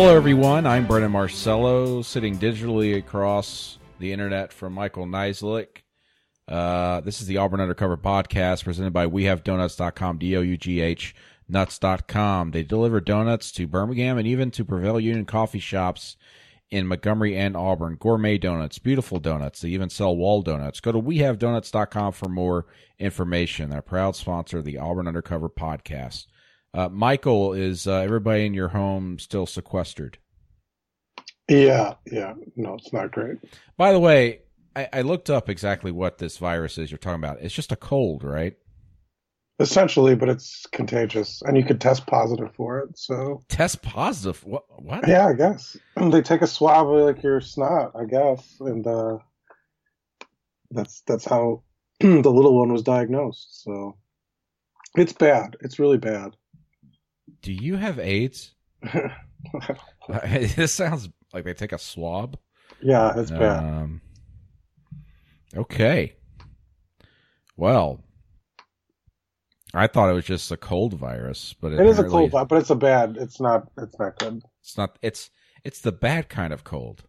[0.00, 0.64] Hello, everyone.
[0.64, 5.82] I'm Brandon Marcello, sitting digitally across the internet from Michael Niziolek.
[6.46, 11.16] Uh, this is the Auburn Undercover podcast presented by WeHaveDoughnuts.com, D-O-U-G-H,
[11.48, 12.52] nuts.com.
[12.52, 16.16] They deliver donuts to Birmingham and even to Prevail Union coffee shops
[16.70, 17.96] in Montgomery and Auburn.
[17.96, 19.62] Gourmet donuts, beautiful donuts.
[19.62, 20.78] They even sell wall donuts.
[20.78, 22.66] Go to WeHaveDoughnuts.com for more
[23.00, 23.72] information.
[23.72, 26.26] A proud sponsor of the Auburn Undercover podcast.
[26.78, 30.16] Uh, Michael, is uh, everybody in your home still sequestered?
[31.48, 32.34] Yeah, yeah.
[32.54, 33.38] No, it's not great.
[33.76, 34.42] By the way,
[34.76, 37.38] I, I looked up exactly what this virus is you're talking about.
[37.40, 38.56] It's just a cold, right?
[39.58, 42.96] Essentially, but it's contagious, and you could test positive for it.
[42.96, 44.44] So Test positive.
[44.44, 44.62] What?
[44.80, 45.08] What?
[45.08, 49.18] yeah, I guess they take a swab of like your snot, I guess, and uh,
[50.70, 51.64] that's that's how
[51.98, 53.64] the little one was diagnosed.
[53.64, 53.96] So
[54.94, 55.56] it's bad.
[55.60, 56.36] It's really bad.
[57.42, 58.54] Do you have AIDS?
[60.30, 62.38] this sounds like they take a swab.
[62.80, 63.64] yeah, it's bad.
[63.64, 64.00] Um,
[65.56, 66.14] okay.
[67.56, 68.00] Well,
[69.74, 72.70] I thought it was just a cold virus, but It is a cold, but it's
[72.70, 73.16] a bad.
[73.18, 73.68] It's not.
[73.76, 74.42] It's not good.
[74.62, 74.98] It's not.
[75.02, 75.30] It's
[75.64, 77.04] it's the bad kind of cold.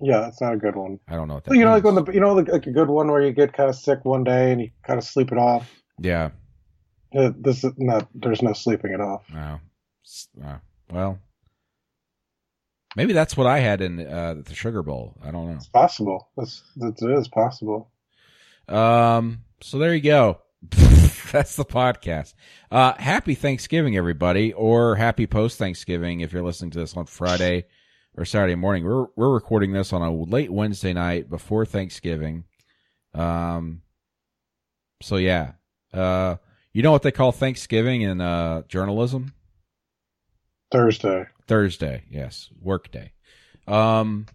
[0.00, 1.00] Yeah, it's not a good one.
[1.08, 2.72] I don't know what that You know, like when the you know like, like a
[2.72, 5.32] good one where you get kind of sick one day and you kind of sleep
[5.32, 5.70] it off.
[5.98, 6.30] yeah.
[7.16, 8.08] Uh, This is not.
[8.14, 9.22] There's no sleeping it off.
[9.32, 9.60] No.
[10.44, 10.58] Uh,
[10.90, 11.18] well,
[12.96, 15.16] maybe that's what I had in uh, the Sugar Bowl.
[15.22, 15.56] I don't know.
[15.56, 16.28] It's possible.
[16.36, 17.90] That's that it is possible.
[18.68, 20.40] Um, so there you go.
[21.32, 22.32] That's the podcast.
[22.70, 27.64] Uh, happy Thanksgiving, everybody, or happy post Thanksgiving if you're listening to this on Friday
[28.16, 28.84] or Saturday morning.
[28.84, 32.44] We're we're recording this on a late Wednesday night before Thanksgiving.
[33.12, 33.82] Um,
[35.02, 35.52] so yeah.
[35.92, 36.36] Uh,
[36.74, 39.32] you know what they call Thanksgiving in uh journalism?
[40.70, 41.26] Thursday.
[41.46, 43.12] Thursday, yes, work day.
[43.66, 44.26] Um,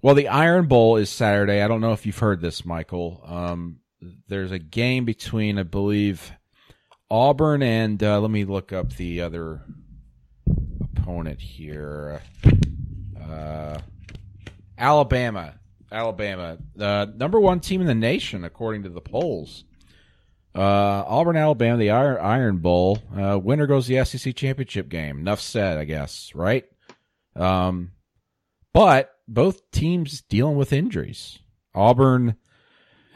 [0.00, 1.62] well, the Iron Bowl is Saturday.
[1.62, 3.22] I don't know if you've heard this, Michael.
[3.26, 3.80] Um,
[4.28, 6.30] there's a game between, I believe,
[7.10, 9.62] Auburn and uh, let me look up the other
[10.96, 12.20] opponent here.
[13.20, 13.78] Uh,
[14.76, 15.54] Alabama,
[15.90, 19.64] Alabama, the number one team in the nation according to the polls.
[20.54, 22.98] Uh, Auburn, Alabama, the Iron, Iron Bowl.
[23.16, 25.18] Uh, winner goes the SEC championship game.
[25.18, 26.64] Enough said, I guess, right?
[27.34, 27.92] Um,
[28.72, 31.38] but both teams dealing with injuries.
[31.74, 32.36] Auburn,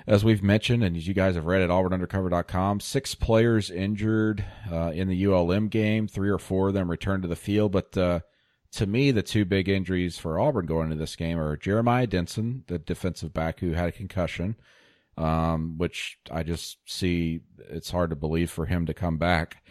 [0.07, 4.91] as we've mentioned, and as you guys have read at auburnundercover.com, six players injured uh,
[4.93, 6.09] in the ULM game.
[6.09, 7.73] Three or four of them returned to the field.
[7.73, 8.21] But uh,
[8.73, 12.67] to me, the two big injuries for Auburn going into this game are Jeremiah Dinson,
[12.67, 14.57] the defensive back who had a concussion,
[15.19, 19.63] um, which I just see it's hard to believe for him to come back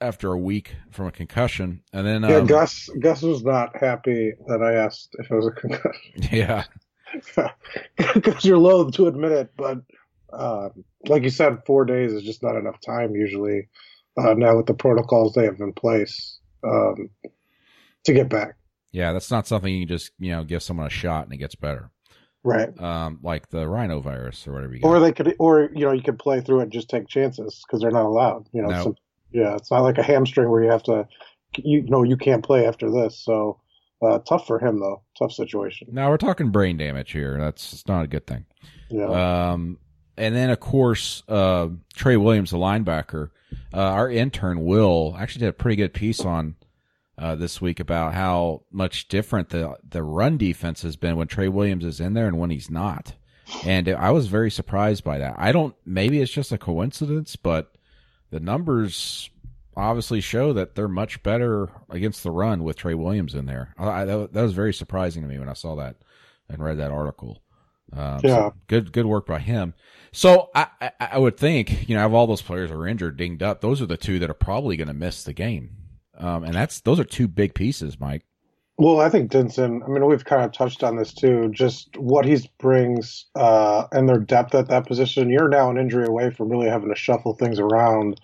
[0.00, 1.82] after a week from a concussion.
[1.92, 2.88] And then, Yeah, um, Gus.
[2.98, 5.92] Gus was not happy that I asked if it was a concussion
[6.32, 6.64] yeah,
[8.14, 9.78] because you're loath to admit it, but
[10.32, 13.68] um, like you said, four days is just not enough time usually.
[14.16, 17.10] Uh, now with the protocols they have in place um,
[18.04, 18.56] to get back.
[18.92, 21.38] yeah, that's not something you can just you know give someone a shot and it
[21.38, 21.90] gets better.
[22.44, 22.78] Right.
[22.80, 24.88] Um, like the rhinovirus or whatever you got.
[24.88, 27.62] Or they could, or you know, you could play through it and just take chances
[27.66, 28.48] because they're not allowed.
[28.52, 28.94] You know, No.
[29.30, 31.06] yeah, it's not like a hamstring where you have to,
[31.56, 33.16] you know, you can't play after this.
[33.18, 33.60] So
[34.02, 35.86] uh, tough for him though, tough situation.
[35.92, 37.38] now we're talking brain damage here.
[37.38, 38.44] That's it's not a good thing.
[38.90, 39.78] Yeah, Um,
[40.16, 43.30] and then of course, uh, Trey Williams, the linebacker,
[43.72, 46.56] uh, our intern Will actually did a pretty good piece on
[47.22, 51.48] uh, this week about how much different the the run defense has been when Trey
[51.48, 53.14] Williams is in there and when he's not.
[53.64, 55.34] And I was very surprised by that.
[55.38, 55.74] I don't.
[55.86, 57.74] Maybe it's just a coincidence, but
[58.30, 59.30] the numbers
[59.76, 63.74] obviously show that they're much better against the run with Trey Williams in there.
[63.78, 65.96] I, I, that was very surprising to me when I saw that
[66.48, 67.42] and read that article.
[67.92, 68.50] Um, so Yeah.
[68.68, 69.74] good, good work by him.
[70.12, 73.42] So I, I, I would think, you know, of all those players are injured, dinged
[73.42, 75.76] up, those are the two that are probably going to miss the game.
[76.22, 78.24] Um, and that's those are two big pieces, Mike.
[78.78, 79.84] Well, I think Dinson.
[79.84, 81.50] I mean, we've kind of touched on this too.
[81.50, 85.30] Just what he brings uh, and their depth at that position.
[85.30, 88.20] You're now an injury away from really having to shuffle things around.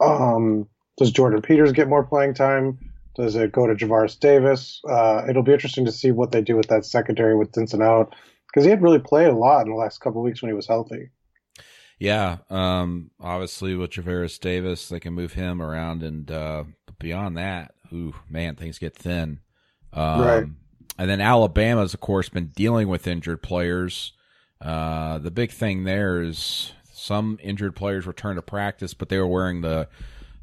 [0.00, 2.78] Um, does Jordyn Peters get more playing time?
[3.14, 4.80] Does it go to Javaris Davis?
[4.88, 8.14] Uh, it'll be interesting to see what they do with that secondary with Dinson out
[8.46, 10.66] because he had really played a lot in the last couple weeks when he was
[10.66, 11.10] healthy.
[12.02, 12.38] Yeah.
[12.50, 17.74] Um, obviously with Javaris Davis, they can move him around and, uh, but beyond that,
[17.92, 19.38] ooh, man, things get thin.
[19.92, 20.44] Um, Right.
[20.98, 24.14] and then Alabama's of course been dealing with injured players.
[24.60, 29.26] Uh, the big thing there is some injured players returned to practice, but they were
[29.28, 29.88] wearing the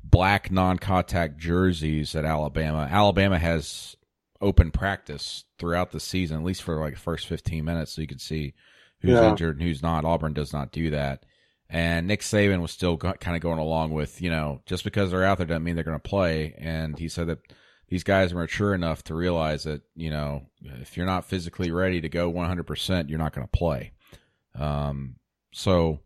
[0.02, 2.88] black non-contact jerseys at Alabama.
[2.90, 3.98] Alabama has
[4.40, 8.08] open practice throughout the season, at least for like the first 15 minutes, so you
[8.08, 8.54] can see
[9.02, 9.30] who's Yeah.
[9.30, 10.06] injured and who's not.
[10.06, 11.26] Auburn does not do that.
[11.69, 15.12] And Nick Saban was still go- kind of going along with, you know, just because
[15.12, 16.56] they're out there doesn't mean they're going to play.
[16.57, 17.39] And he said that
[17.89, 22.01] these guys are mature enough to realize that, you know, if you're not physically ready
[22.01, 23.92] to go 100%, you're not going to play.
[24.57, 25.16] Um,
[25.51, 26.00] so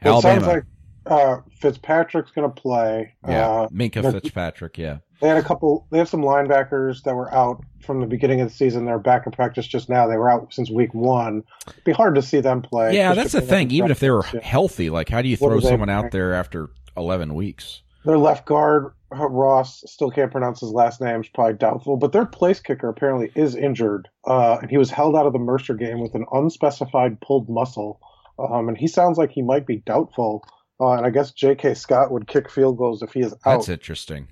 [0.00, 0.64] It Alabama, sounds like
[1.06, 3.14] uh, Fitzpatrick's going to play.
[3.26, 4.98] yeah, Uh, Minkah Fitzpatrick, yeah.
[5.20, 5.86] They had a couple.
[5.90, 8.84] They have some linebackers that were out from the beginning of the season.
[8.84, 10.06] They're back in practice just now.
[10.06, 11.42] They were out since week one.
[11.66, 12.94] It'd be hard to see them play.
[12.94, 13.70] Yeah, that's the thing.
[13.70, 16.70] Even if they were healthy, like how do you What throw someone out there after
[16.96, 17.82] 11 weeks?
[18.04, 21.20] Their left guard uh, Ross still can't pronounce his last name.
[21.20, 21.96] It's probably doubtful.
[21.96, 25.38] But their place kicker apparently is injured, uh, and he was held out of the
[25.38, 28.00] Mercer game with an unspecified pulled muscle.
[28.38, 30.44] Um, and he sounds like he might be doubtful.
[30.80, 31.74] Uh, and I guess J.K.
[31.74, 33.58] Scott would kick field goals if he is out.
[33.58, 34.28] That's interesting.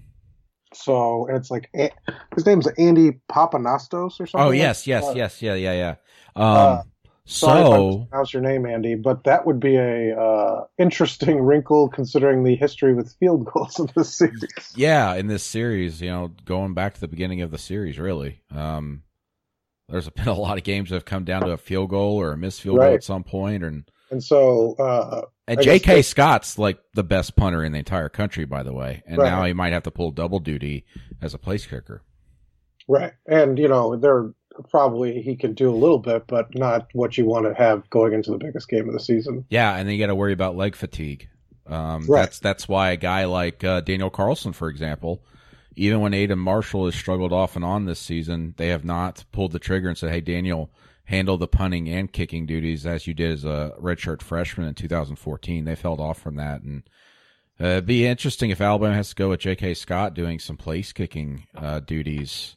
[0.76, 1.70] So, and it's like
[2.34, 4.40] his name's Andy Pappanastos or something.
[4.40, 5.16] Oh yes, yes, that.
[5.16, 5.94] yes, yeah, yeah, yeah.
[6.36, 6.82] Um, Uh,
[7.28, 11.88] if I so how's your name, Andy, but that would be a uh, interesting wrinkle
[11.88, 14.72] considering the history with field goals in this series.
[14.76, 18.42] yeah, in this series, you know, going back to the beginning of the series, really,
[18.54, 19.02] um,
[19.88, 22.32] there's been a lot of games that have come down to a field goal or
[22.32, 26.02] a missed field goal at some point, and And so, uh, and J.K.
[26.02, 29.30] Scott's like the best punter in the entire country, by the way, and Right.
[29.30, 30.84] now he might have to pull double duty
[31.22, 32.02] as a place kicker.
[32.88, 34.32] right, and you know, they're
[34.70, 38.12] probably he can do a little bit, but not what you want to have going
[38.12, 39.44] into the biggest game of the season.
[39.50, 41.28] Yeah, and then you got to worry about leg fatigue.
[41.66, 42.22] Um, Right.
[42.22, 45.22] That's that's why a guy like uh, Daniel Carlson, for example,
[45.74, 49.52] even when Aidan Marshall has struggled off and on this season, they have not pulled
[49.52, 50.70] the trigger and said, "Hey, Daniel,
[51.06, 55.64] handle the punting and kicking duties as you did as a redshirt freshman in 2014."
[55.64, 56.82] They've held off from that, and
[57.60, 59.74] uh, it'd be interesting if Alabama has to go with J.K.
[59.74, 62.56] Scott doing some place kicking uh, duties.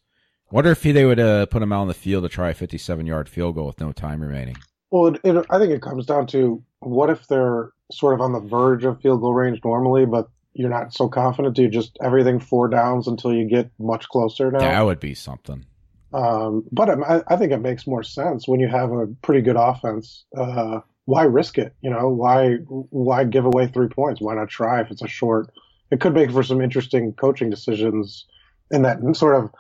[0.52, 2.54] Wonder if he, they would uh, put him out on the field to try a
[2.54, 4.58] 57 yard field goal with no time remaining.
[4.92, 8.34] Well, it, it, I think it comes down to what if they're sort of on
[8.34, 11.56] the verge of field goal range normally, but you're not so confident.
[11.56, 14.60] Do you just everything four downs until you get much closer now?
[14.60, 15.66] That would be something.
[16.14, 19.58] Um, but I, I think it makes more sense when you have a pretty good
[19.58, 20.26] offense.
[20.36, 21.76] Uh, why risk it?
[21.82, 22.56] You know, why
[22.90, 24.22] why give away three points?
[24.22, 25.52] Why not try if it's a short?
[25.92, 28.26] It could make for some interesting coaching decisions
[28.72, 29.52] in that sort of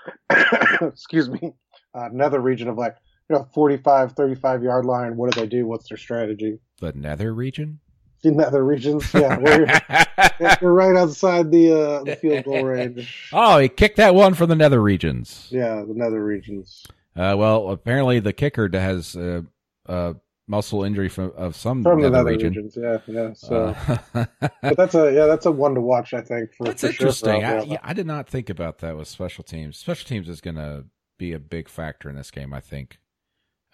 [0.81, 1.53] excuse me
[1.93, 2.95] uh, nether region of like
[3.29, 7.33] you know 45 35 yard line what do they do what's their strategy The nether
[7.33, 7.79] region?
[8.23, 13.29] in the nether regions yeah you're, you're right outside the uh, the field goal range
[13.33, 15.47] oh, he kicked that one from the nether regions.
[15.51, 16.85] yeah the nether regions
[17.15, 19.41] Uh, well, apparently the kicker has uh,
[19.87, 20.15] a
[20.47, 22.53] muscle injury from of some from the nether nether region.
[22.53, 23.75] regions yeah yeah so
[24.13, 24.25] Uh,
[24.61, 26.13] but that's a yeah, that's a one to watch.
[26.13, 27.43] I think for, that's for sure for interesting.
[27.45, 29.77] I, yeah, I did not think about that with special teams.
[29.77, 30.85] Special teams is going to
[31.17, 32.53] be a big factor in this game.
[32.53, 32.97] I think.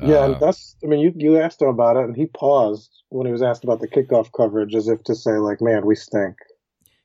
[0.02, 0.76] Yeah, Uh, and that's.
[0.84, 3.64] I mean, you you asked him about it, and he paused when he was asked
[3.64, 6.36] about the kickoff coverage, as if to say, like, "Man, we stink."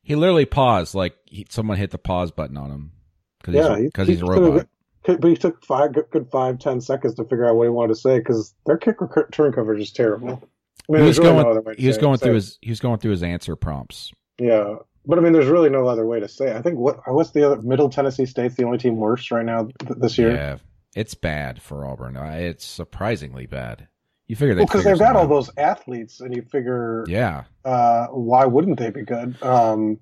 [0.02, 2.90] he literally paused, like he, someone hit the pause button on him
[3.38, 4.66] because Yeah, he's, he- he he's a robot.
[5.06, 8.00] But he took five good, five ten seconds to figure out what he wanted to
[8.00, 10.42] say because their kick return coverage is terrible.
[10.88, 11.44] I mean, He was really going.
[11.44, 12.58] no other way to he was going through his.
[12.60, 14.12] He was going through his answer prompts.
[14.38, 16.48] Yeah, but I mean, there's really no other way to say.
[16.50, 16.56] It.
[16.56, 19.68] I think what what's the other Middle Tennessee State's the only team worse right now
[19.86, 20.32] th- this year.
[20.34, 20.56] Yeah,
[20.94, 22.16] it's bad for Auburn.
[22.16, 23.88] Uh, It's surprisingly bad.
[24.26, 28.06] You figure they Well, because they've got all those athletes, and you figure, Yeah, uh,
[28.08, 29.40] why wouldn't they be good?
[29.42, 29.98] Um,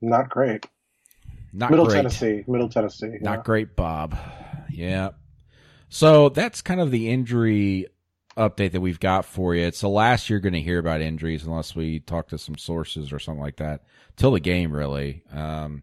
[0.00, 0.66] not great.
[1.52, 1.96] not Middle great.
[1.96, 3.10] Tennessee, Middle Tennessee.
[3.12, 3.18] yeah.
[3.20, 4.16] Not great, Bob.
[4.70, 5.10] Yeah.
[5.90, 7.86] So that's kind of the injury
[8.36, 9.66] update that we've got for you.
[9.66, 13.12] It's the last you're going to hear about injuries unless we talk to some sources
[13.12, 13.82] or something like that
[14.16, 15.24] till the game, really.
[15.32, 15.82] Um,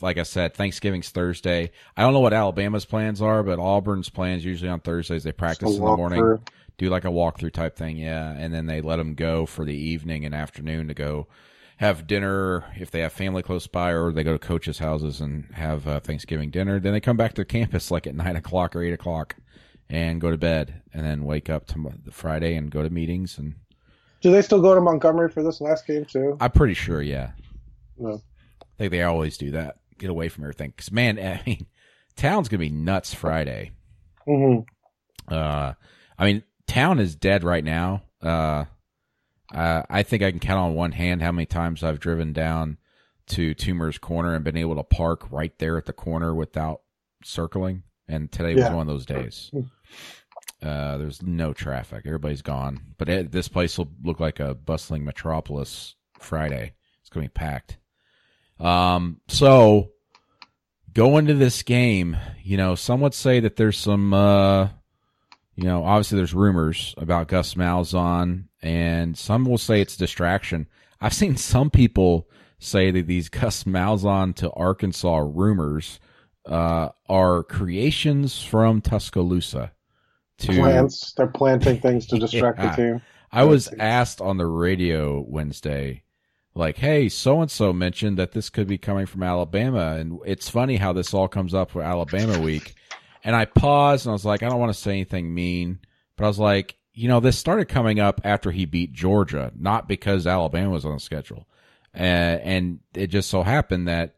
[0.00, 1.70] like I said, Thanksgiving's Thursday.
[1.96, 5.76] I don't know what Alabama's plans are, but Auburn's plans usually on Thursdays they practice
[5.76, 6.38] in the morning,
[6.78, 9.74] do like a walkthrough type thing, yeah, and then they let them go for the
[9.74, 11.26] evening and afternoon to go
[11.76, 15.46] have dinner if they have family close by, or they go to coaches' houses and
[15.54, 16.78] have uh, Thanksgiving dinner.
[16.78, 19.36] Then they come back to campus like at nine o'clock or eight o'clock
[19.88, 23.38] and go to bed, and then wake up to the Friday and go to meetings.
[23.38, 23.56] And
[24.20, 26.36] Do they still go to Montgomery for this last game too?
[26.40, 27.32] I'm pretty sure, yeah,
[27.98, 28.22] No.
[28.80, 29.76] Think they always do that.
[29.98, 31.66] Get away from everything, because man, I mean,
[32.16, 33.72] town's gonna be nuts Friday.
[34.26, 34.60] hmm
[35.28, 35.74] Uh,
[36.18, 38.04] I mean, town is dead right now.
[38.22, 38.64] Uh,
[39.54, 42.78] uh, I think I can count on one hand how many times I've driven down
[43.26, 46.80] to Toomer's Corner and been able to park right there at the corner without
[47.22, 47.82] circling.
[48.08, 49.50] And today was one of those days.
[50.62, 52.04] Uh, there's no traffic.
[52.06, 52.80] Everybody's gone.
[52.96, 56.72] But it, this place will look like a bustling metropolis Friday.
[57.02, 57.76] It's going to be packed.
[58.60, 59.90] Um, so
[60.92, 64.68] go into this game, you know, some would say that there's some, uh,
[65.56, 70.68] you know, obviously there's rumors about Gus Malzahn, and some will say it's distraction.
[71.00, 75.98] I've seen some people say that these Gus Malzahn to Arkansas rumors
[76.46, 79.72] uh, are creations from Tuscaloosa.
[80.38, 81.12] To, Plants.
[81.12, 82.70] They're planting things to distract yeah.
[82.70, 83.02] the team.
[83.32, 86.02] I was asked on the radio Wednesday
[86.60, 89.96] like, hey, so and so mentioned that this could be coming from Alabama.
[89.98, 92.74] And it's funny how this all comes up for Alabama week.
[93.24, 95.80] And I paused and I was like, I don't want to say anything mean,
[96.16, 99.88] but I was like, you know, this started coming up after he beat Georgia, not
[99.88, 101.46] because Alabama was on the schedule.
[101.94, 104.16] Uh, and it just so happened that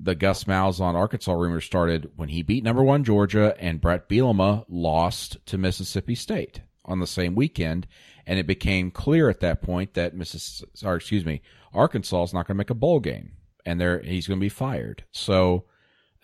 [0.00, 4.64] the Gus Malzahn Arkansas rumors started when he beat number one Georgia and Bret Bielema
[4.68, 7.86] lost to Mississippi State on the same weekend.
[8.26, 10.64] And it became clear at that point that Mrs.
[10.84, 11.42] Or excuse me,
[11.74, 13.32] Arkansas is not going to make a bowl game,
[13.64, 15.04] and they he's going to be fired.
[15.12, 15.64] So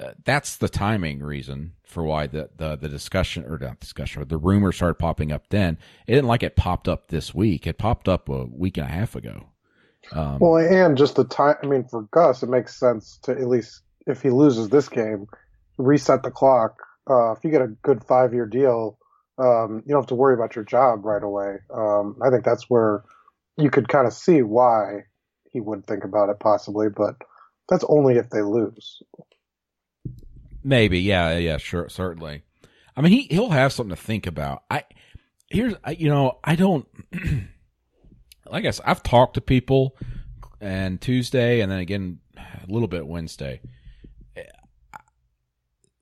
[0.00, 4.25] uh, that's the timing reason for why the, the, the discussion or not discussion or
[4.25, 5.49] the rumor started popping up.
[5.49, 7.67] Then it didn't like it popped up this week.
[7.67, 9.49] It popped up a week and a half ago.
[10.12, 11.57] Um, well, and just the time.
[11.62, 15.26] I mean, for Gus, it makes sense to at least if he loses this game,
[15.76, 16.76] reset the clock.
[17.11, 18.99] Uh, if you get a good five year deal,
[19.38, 21.59] um, you don't have to worry about your job right away.
[21.73, 23.04] Um, I think that's where
[23.57, 25.04] you could kind of see why
[25.50, 27.16] he would think about it possibly, but
[27.68, 29.02] that's only if they lose.
[30.64, 32.42] Maybe, yeah, yeah, sure, certainly.
[32.97, 34.64] I mean, he he'll have something to think about.
[34.71, 34.85] I
[35.49, 36.87] here's, you know, I don't.
[38.50, 39.97] like I said, I've talked to people,
[40.61, 43.61] and Tuesday, and then again a little bit Wednesday.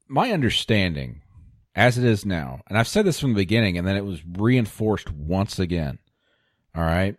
[0.09, 1.23] My understanding,
[1.77, 4.23] as it is now, and I've said this from the beginning, and then it was
[4.27, 6.01] reinforced once again.
[6.75, 7.17] All right,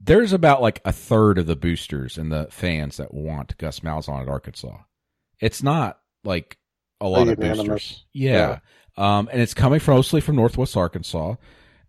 [0.00, 4.22] there's about like a third of the boosters and the fans that want Gus Malzahn
[4.22, 4.78] at Arkansas.
[5.40, 6.58] It's not like
[7.00, 8.04] a lot of boosters.
[8.12, 8.58] Yeah.
[8.96, 9.18] yeah.
[9.18, 11.34] Um, and it's coming from mostly from Northwest Arkansas.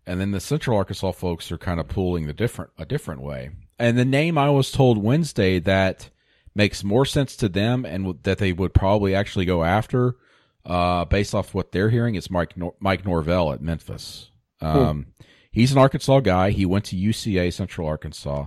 [0.06, 3.50] And then the Central Arkansas folks are kind of pulling the different a different way.
[3.78, 6.10] And the name I was told Wednesday that
[6.54, 10.16] makes more sense to them and that they would probably actually go after,
[10.64, 14.30] uh, based off what they're hearing, it's Mike Nor- Mike Norvell at Memphis.
[14.60, 16.50] Um, hmm he's an Arkansas guy.
[16.50, 18.46] He went to UCA Central Arkansas,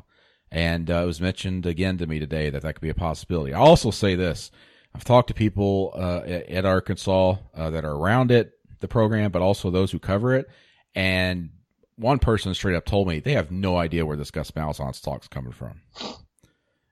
[0.51, 3.53] and uh, it was mentioned again to me today that that could be a possibility.
[3.53, 4.51] I also say this:
[4.96, 9.41] I've talked to people uh, at, Arkansas uh, that are around it, the program, but
[9.41, 10.48] also those who cover it,
[10.96, 11.50] and
[11.96, 15.27] one person straight up told me they have no idea where this Gus Malzahn's talk's
[15.27, 15.82] coming from.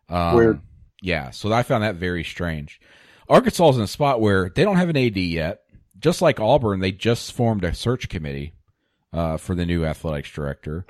[0.09, 0.61] Um, Weird.
[1.01, 2.79] Yeah, so I found that very strange.
[3.31, 5.61] Arkansas is in a spot where they don't have an AD yet.
[5.97, 8.53] Just like Auburn, they just formed a search committee
[9.13, 10.85] uh, for the new athletics director.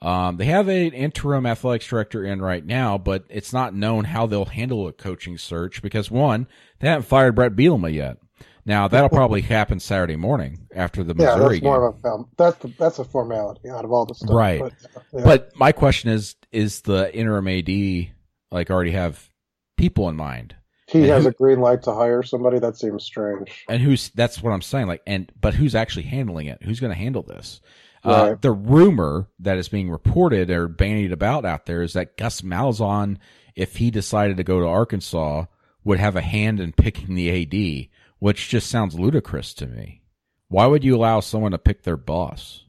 [0.00, 4.26] Um, they have an interim athletics director in right now, but it's not known how
[4.26, 6.46] they'll handle a coaching search because one,
[6.78, 8.18] they haven't fired Bret Bielema yet.
[8.64, 11.64] Now that'll probably happen Saturday morning after the Missouri yeah, that's game.
[11.64, 14.30] more of a that's the, that's a formality out of all the stuff.
[14.30, 14.60] Right.
[14.60, 14.72] But,
[15.12, 15.24] yeah.
[15.24, 18.14] but my question is: Is the interim AD
[18.52, 19.28] like already have
[19.76, 20.54] people in mind?
[20.90, 22.58] He has a green light to hire somebody?
[22.58, 23.64] That seems strange.
[23.68, 26.62] And who's that's what i'm saying like and but who's actually handling it?
[26.62, 27.60] Who's going to handle this?
[28.04, 28.32] Uh, right.
[28.32, 32.40] uh, the rumor that is being reported or bandied about out there is that gus
[32.40, 33.18] malzahn
[33.54, 35.44] if he decided to go to arkansas
[35.84, 40.02] would have a hand in picking the ad which just sounds ludicrous to me.
[40.48, 42.64] Why would you allow someone to pick their boss?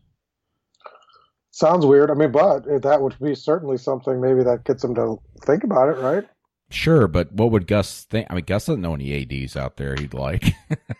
[1.49, 2.11] Sounds weird.
[2.11, 5.89] I mean but that would be certainly something maybe that gets him to think about
[5.89, 6.27] it right
[6.73, 8.27] Sure, but what would Gus think?
[8.29, 10.53] I mean, Gus doesn't know any ads out there he'd like.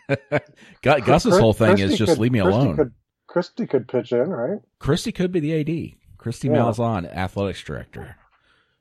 [0.82, 2.76] Gus's Chris, whole thing Kristi is just could, leave me Kristi alone.
[2.76, 2.92] Could,
[3.28, 4.60] Kristi could pitch in, right?
[4.80, 5.96] Kristi could be the AD.
[6.18, 6.56] Kristi yeah.
[6.56, 8.16] Malzahn, athletics director.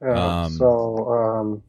[0.02, 1.64] Yeah, um, so um,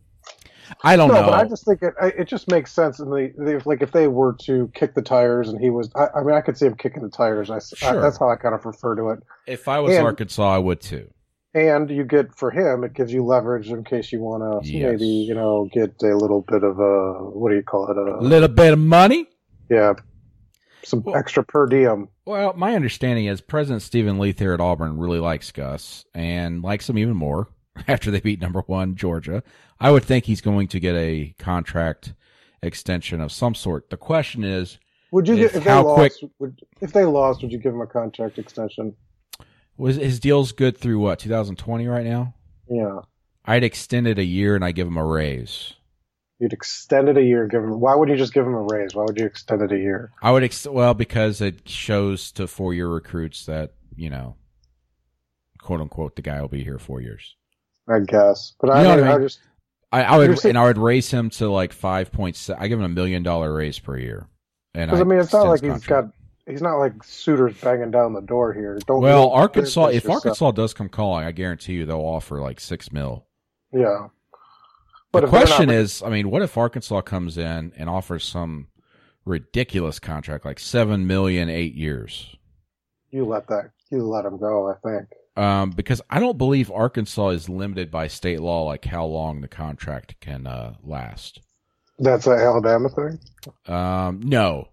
[0.82, 1.26] I don't no, know.
[1.26, 2.98] but I just think it it just makes sense.
[2.98, 6.22] And the, like if they were to kick the tires, and he was, I, I
[6.22, 7.50] mean, I could see him kicking the tires.
[7.50, 7.98] I, sure.
[7.98, 9.20] I, that's how I kind of refer to it.
[9.46, 11.12] If I was and, Arkansas, I would too
[11.54, 14.92] and you get for him it gives you leverage in case you want to yes.
[14.92, 18.18] maybe you know get a little bit of a what do you call it a
[18.24, 19.28] little bit of money?
[19.68, 19.94] Yeah.
[20.84, 22.08] Some well, extra per diem.
[22.24, 26.88] well my understanding is president steven leath here at auburn really likes gus and likes
[26.88, 27.48] him even more
[27.88, 29.42] after they beat number one georgia.
[29.78, 32.14] I would think he's going to get a contract
[32.62, 33.90] extension of some sort.
[33.90, 34.78] The question is
[35.12, 37.74] would you get if how they lost, quick would, if they lost would you give
[37.74, 38.94] him a contract extension
[39.82, 42.34] was his deal's good through what 2020 right now?
[42.68, 43.00] Yeah.
[43.44, 45.74] I'd extend it a year and I give him a raise.
[46.38, 47.46] You'd extend it a year.
[47.46, 47.78] Give him.
[47.78, 48.94] Why would you just give him a raise?
[48.94, 50.12] Why would you extend it a year?
[50.22, 50.42] I would.
[50.42, 54.34] Ex- well, because it shows to four year recruits that you know,
[55.60, 57.36] quote unquote, the guy will be here four years.
[57.88, 59.06] I guess, but I, mean, I, mean?
[59.06, 59.40] I just.
[59.92, 62.60] I, I would and I would raise him to like five five point seven.
[62.60, 64.26] I give him a million dollar raise per year.
[64.74, 66.08] And Because I mean, it's not like his he's contract.
[66.08, 66.21] got.
[66.46, 68.78] He's not like suitors banging down the door here.
[68.86, 69.00] Don't.
[69.00, 69.86] Well, don't Arkansas.
[69.86, 70.16] If yourself.
[70.16, 73.26] Arkansas does come calling, I guarantee you they'll offer like six mil.
[73.72, 74.08] Yeah.
[75.12, 78.68] But the question not- is, I mean, what if Arkansas comes in and offers some
[79.24, 82.34] ridiculous contract, like seven million, eight years?
[83.12, 84.70] you let that, you let him go.
[84.70, 85.08] I think.
[85.36, 89.48] Um, because I don't believe Arkansas is limited by state law, like how long the
[89.48, 91.40] contract can uh, last.
[91.98, 93.18] That's an Alabama thing.
[93.66, 94.68] Um, no,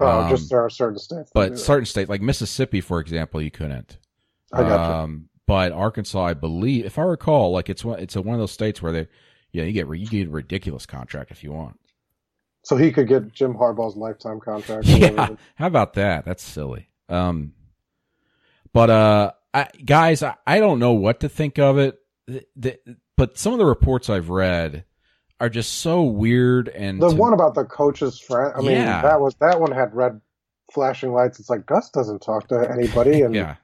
[0.00, 1.30] Oh, Um, just there are certain states.
[1.34, 3.98] but certain states, like Mississippi, for example, you couldn't.
[4.52, 8.22] I got Um, but Arkansas, I believe, if I recall, like it's one, it's a,
[8.22, 9.08] one of those states where they,
[9.52, 11.78] yeah, you get you get a ridiculous contract if you want.
[12.62, 14.86] So he could get Jim Harbaugh's lifetime contract.
[14.88, 16.24] Yeah, how about that?
[16.24, 16.88] That's silly.
[17.08, 17.52] Um,
[18.72, 21.98] but uh, I, guys, I, I don't know what to think of it.
[22.26, 22.78] The, the,
[23.16, 24.84] but some of the reports I've read
[25.40, 28.52] are just so weird and The to- one about the coach's friend.
[28.54, 29.02] I mean, Yeah.
[29.02, 30.20] that was that one had red
[30.72, 31.40] flashing lights.
[31.40, 33.56] It's like Gus doesn't talk to anybody, and yeah,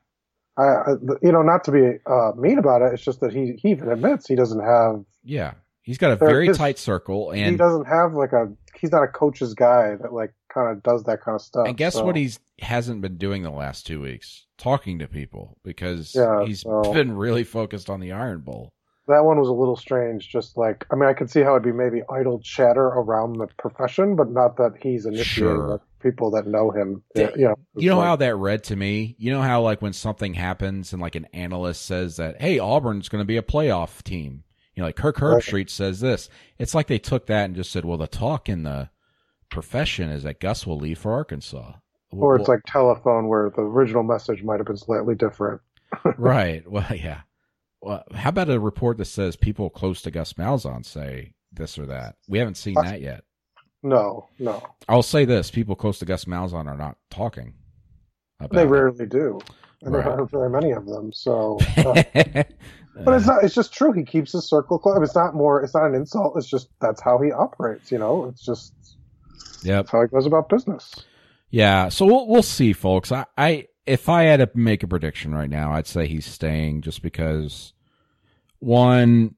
[0.57, 0.91] I, I,
[1.23, 2.93] you know, not to be uh, mean about it.
[2.95, 5.53] It's just that he he even admits he doesn't have yeah,
[5.83, 9.03] he's got a very is- tight circle, and he doesn't have like a he's not
[9.03, 11.67] a coach's guy that like kind of does that kind of stuff.
[11.69, 15.59] and guess so- what he's hasn't been doing the last two weeks talking to people
[15.63, 18.73] because Yeah, he's so- been really focused on the Iron Bowl.
[19.09, 20.29] That one was a little strange.
[20.29, 23.47] Just like I mean, I could see how it'd be maybe idle chatter around the
[23.59, 25.81] profession, but not that he's initiating Sure.
[26.01, 27.03] people that know him.
[27.15, 29.15] Yeah, you know, You know it's how that read to me?
[29.19, 33.09] You know how like when something happens and like an analyst says that, hey, Auburn's
[33.09, 34.43] going to be a playoff team.
[34.75, 35.43] You know, like Kirk Right.
[35.43, 36.29] Herbstreit says this.
[36.59, 38.91] It's like they took that and just said, well, the talk in the
[39.51, 41.73] profession is that Gus will leave for Arkansas.
[42.11, 45.61] or it's Well, like telephone where the original message might have been slightly different.
[46.19, 46.69] right.
[46.71, 47.21] Well, yeah.
[47.87, 51.87] Well, how about a report that says people close to Gus Malzahn say this or
[51.87, 52.17] that?
[52.29, 53.23] We haven't seen that yet.
[53.85, 57.55] No, no, I'll say this: people close to Gus Malzahn are not talking.
[58.41, 58.67] About they it.
[58.67, 59.39] rarely do,
[59.83, 60.05] and Right.
[60.05, 61.13] there aren't very many of them.
[61.13, 63.45] So, uh, but it's not.
[63.45, 63.93] It's just true.
[63.93, 64.99] He keeps his circle close.
[65.03, 65.63] It's not more.
[65.63, 66.37] It's not an insult.
[66.37, 67.93] It's just that's how he operates.
[67.93, 68.75] You know, it's just
[69.63, 70.93] yeah, how he goes about business.
[71.51, 73.13] Yeah, so we'll we'll see, folks.
[73.13, 76.83] I, I if I had to make a prediction right now, I'd say he's staying
[76.83, 77.73] just because
[78.59, 79.35] one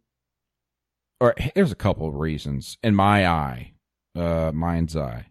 [1.20, 3.72] or there's a couple of reasons in my eye,
[4.14, 5.26] uh mind's eye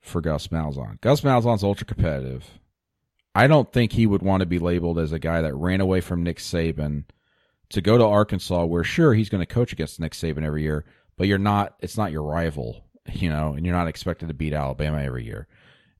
[0.00, 1.00] for Gus Malzahn.
[1.00, 2.58] Gus Malzahn's ultra competitive.
[3.34, 6.00] I don't think he would want to be labeled as a guy that ran away
[6.00, 7.04] from Nick Saban
[7.70, 10.84] to go to Arkansas where sure he's going to coach against Nick Saban every year,
[11.16, 14.52] but you're not it's not your rival, you know, and you're not expected to beat
[14.52, 15.46] Alabama every year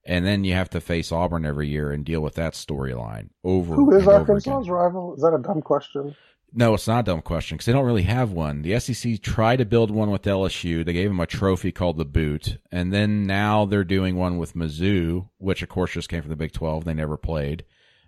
[0.04, 3.74] and then you have to face Auburn every year and deal with that storyline over
[3.74, 5.14] Who is Arkansas's rival?
[5.14, 6.16] Is that a dumb question?
[6.52, 8.62] No, it's not a dumb question because they don't really have one.
[8.62, 10.84] The SEC tried to build one with LSU.
[10.84, 14.54] They gave them a trophy called the Boot, and then now they're doing one with
[14.54, 16.84] Mizzou, which of course just came from the Big Twelve.
[16.84, 17.64] They never played,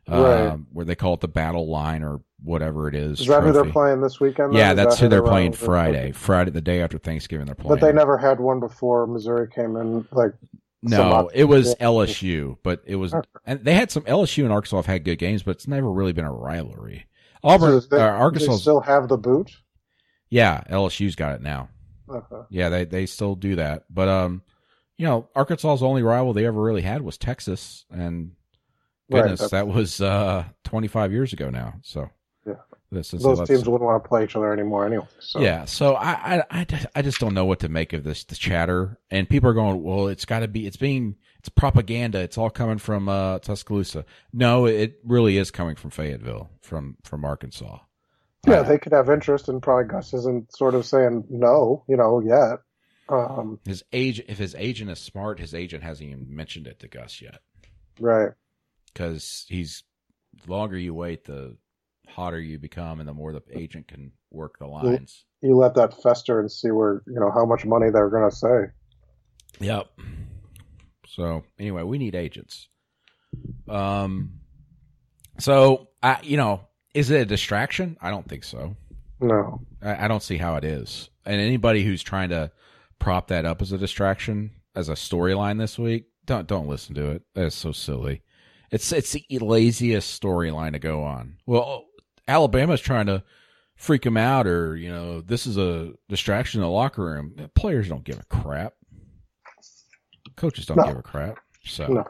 [0.08, 0.46] Right.
[0.48, 3.20] um, where they call it the Battle Line or whatever it is.
[3.20, 4.54] Is that who they're playing this weekend?
[4.54, 5.52] Yeah, that's that who they're their playing?
[5.52, 6.10] Friday.
[6.10, 7.78] Friday, the day after Thanksgiving, they're playing.
[7.78, 10.04] But they never had one before Missouri came in.
[10.10, 10.32] Like
[10.82, 11.76] No, it was.
[11.76, 13.14] LSU, but it was,
[13.46, 16.12] and they had some LSU and Arkansas have had good games, but it's never really
[16.12, 17.06] been a rivalry.
[17.44, 19.50] Auburn, so they, uh, they Arkansas, still have the boot.
[20.30, 21.68] yeah, LSU's got it now.
[22.08, 22.36] Okay.
[22.50, 24.42] Yeah, they they still do that, but um,
[24.98, 28.32] you know, Arkansas's only rival they ever really had was Texas, and
[29.10, 31.74] goodness, that's- that was uh 25 years ago now.
[31.82, 32.10] So
[32.46, 32.54] Yeah.
[32.90, 33.08] Those
[33.48, 35.06] teams wouldn't want to play each other anymore anyway.
[35.18, 35.40] So.
[35.40, 38.24] Yeah, so I, I, I, just- I just don't know what to make of this
[38.24, 42.20] the chatter, and people are going, well, it's got to be, it's being, it's propaganda.
[42.20, 44.04] It's all coming from uh, Tuscaloosa.
[44.32, 47.78] No, it really is coming from Fayetteville, from from Arkansas.
[48.46, 51.96] Yeah, Uh, they could have interest, and probably Gus isn't sort of saying no, you
[51.96, 52.60] know, yet.
[53.08, 56.88] Um, his agent, if his agent is smart, his agent hasn't even mentioned it to
[56.88, 57.40] Gus yet,
[57.98, 58.30] right.
[58.94, 59.82] because he's
[60.44, 61.56] the longer you wait, the
[62.08, 65.24] hotter you become, and the more the agent can work the lines.
[65.40, 68.36] You let that fester and see where you know how much money they're going to
[68.36, 68.58] say.
[69.58, 69.88] Yep.
[71.14, 72.68] So anyway, we need agents.
[73.68, 74.40] Um.
[75.38, 76.62] So I, you know,
[76.94, 77.96] is it a distraction?
[78.00, 78.76] I don't think so.
[79.20, 81.10] No, I, I don't see how it is.
[81.24, 82.50] And anybody who's trying to
[82.98, 87.10] prop that up as a distraction, as a storyline this week, don't don't listen to
[87.10, 87.22] it.
[87.34, 88.22] That's so silly.
[88.70, 91.36] It's it's the laziest storyline to go on.
[91.46, 91.84] Well,
[92.26, 93.22] Alabama's trying to
[93.76, 97.50] freak him out, or you know, this is a distraction in the locker room.
[97.54, 98.74] Players don't give a crap.
[100.36, 100.84] Coaches don't No.
[100.84, 101.38] give a crap.
[101.64, 102.04] So no.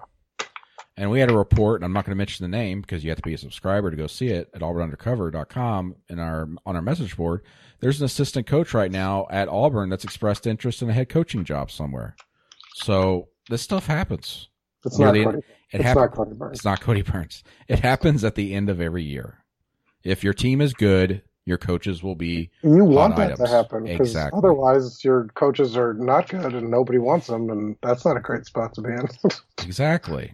[0.96, 3.08] And we had a report, and I'm not going to mention the name because you
[3.10, 6.82] have to be a subscriber to go see it at auburnundercover.com in our on our
[6.82, 7.42] message board.
[7.80, 11.44] There's an assistant coach right now at Auburn that's expressed interest in a head coaching
[11.44, 12.14] job somewhere.
[12.74, 14.48] So this stuff happens.
[14.84, 15.38] It's not the- Cody.
[15.38, 15.96] It It's happens.
[16.04, 16.56] not Cody Burns.
[16.58, 17.42] It's not Cody Burns.
[17.68, 19.38] It happens at the end of every year.
[20.04, 23.40] If your team is good, your coaches will be You want that items.
[23.40, 24.38] to happen because Exactly.
[24.38, 28.46] otherwise your coaches are not good and nobody wants them, and that's not a great
[28.46, 29.08] spot to be in.
[29.64, 30.32] exactly.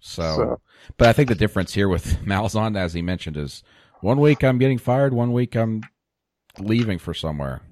[0.00, 0.60] So, So-
[0.98, 3.62] but I think the difference here with Malzahn, as he mentioned, is
[4.00, 5.82] one week I'm getting fired, one week I'm
[6.58, 7.62] leaving for somewhere,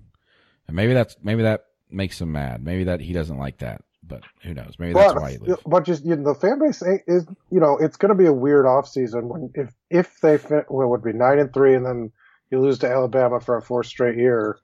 [0.69, 2.65] and maybe that's maybe that makes him mad.
[2.65, 4.75] Maybe that he doesn't like that, but who knows?
[4.79, 5.61] Maybe that's why he but, leaves.
[5.67, 8.33] but just you know, the fan base is you know it's going to be a
[8.33, 11.85] weird off season when if if they fit well, would be nine and three and
[11.85, 12.13] then
[12.51, 14.59] you lose to Alabama for a fourth straight year.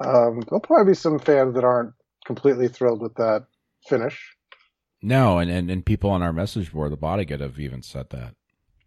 [0.00, 1.92] Um, there'll probably be some fans that aren't
[2.24, 3.46] completely thrilled with that
[3.86, 4.36] finish.
[5.02, 8.10] No, and, and and people on our message board, the body good have even said
[8.10, 8.34] that.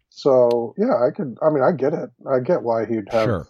[0.08, 1.36] So yeah, I could.
[1.42, 2.10] I mean, I get it.
[2.26, 3.24] I get why he'd have.
[3.24, 3.46] Sure.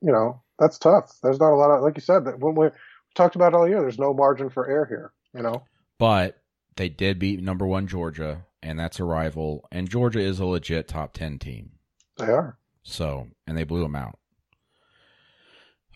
[0.00, 1.18] You know, that's tough.
[1.22, 2.68] There's not a lot of like you said that when we
[3.16, 3.80] talked about it all year.
[3.80, 5.12] There's no margin for error here.
[5.34, 5.64] You know.
[5.98, 6.40] But
[6.76, 9.66] they did beat number one Georgia, and that's a rival.
[9.72, 11.72] And Georgia is a legit top ten team.
[12.16, 12.58] They are.
[12.82, 14.18] So, and they blew them out.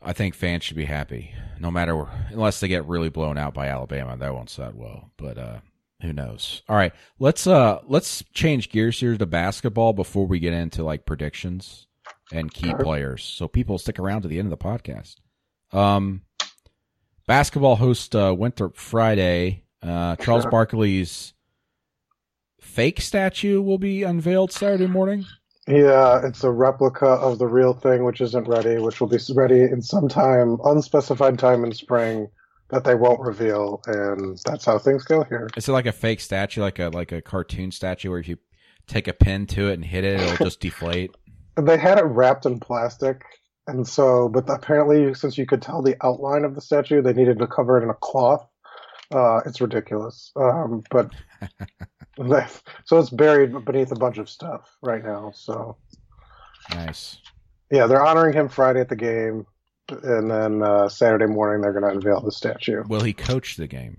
[0.02, 3.68] I think fans should be happy, no matter unless they get really blown out by
[3.68, 4.16] Alabama.
[4.16, 5.58] That won't set well, but uh,
[6.02, 6.62] who knows?
[6.68, 11.06] All right, let's uh let's change gears here to basketball before we get into like
[11.06, 11.86] predictions
[12.32, 15.16] and key players, so people stick around to the end of the podcast.
[15.72, 16.22] Um,
[17.26, 19.64] basketball host uh, Winthrop Friday.
[19.82, 20.46] Uh, Charles.
[20.46, 21.32] Barkley's
[22.60, 25.24] fake statue will be unveiled Saturday morning.
[25.68, 29.62] Yeah, it's a replica of the real thing, which isn't ready, which will be ready
[29.62, 32.28] in some time, unspecified time in spring,
[32.68, 35.48] that they won't reveal, and that's how things go here.
[35.56, 38.38] Is it like a fake statue, like a like a cartoon statue, where if you
[38.86, 41.10] take a pin to it and hit it, it'll just deflate?
[41.60, 43.22] They had it wrapped in plastic,
[43.66, 47.38] and so, but apparently, since you could tell the outline of the statue, they needed
[47.38, 48.46] to cover it in a cloth.
[49.12, 51.10] Uh, it's ridiculous, um, but
[52.84, 55.32] so it's buried beneath a bunch of stuff right now.
[55.34, 55.76] So
[56.70, 57.18] Nice.
[57.70, 59.46] yeah, they're honoring him Friday at the game,
[59.88, 62.82] and then uh, Saturday morning they're going to unveil the statue.
[62.88, 63.98] Will he coach the game?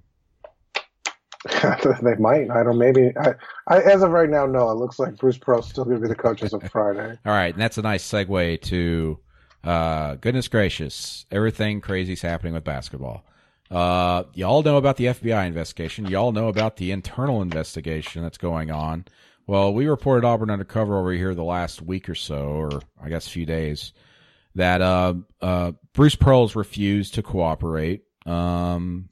[2.02, 2.50] they might.
[2.50, 2.78] I don't.
[2.78, 3.14] Maybe.
[3.18, 3.34] I,
[3.68, 3.82] I.
[3.82, 4.70] As of right now, no.
[4.72, 7.18] It looks like Bruce Pearl's still going to be the coach as of Friday.
[7.26, 9.20] All right, and that's a nice segue to
[9.64, 13.24] uh, goodness gracious, everything crazy's happening with basketball.
[13.70, 16.08] Uh, y'all know about the FBI investigation.
[16.08, 19.06] Y'all know about the internal investigation that's going on.
[19.46, 23.28] Well, we reported Auburn undercover over here the last week or so, or I guess
[23.28, 23.94] a few days,
[24.56, 28.04] that uh, uh, Bruce Pearl's refused to cooperate.
[28.26, 29.10] Um,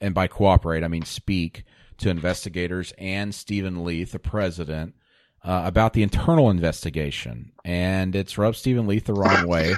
[0.00, 1.64] and by cooperate, I mean speak
[1.98, 4.94] to investigators and Steven Leath, the president,
[5.44, 7.52] uh, about the internal investigation.
[7.64, 9.74] And it's rubbed Steven Leath the wrong way.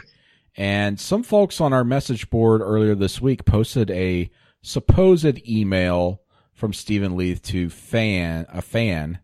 [0.56, 4.30] And some folks on our message board earlier this week posted a
[4.62, 6.20] supposed email
[6.52, 9.18] from Steven Leath to fan a fan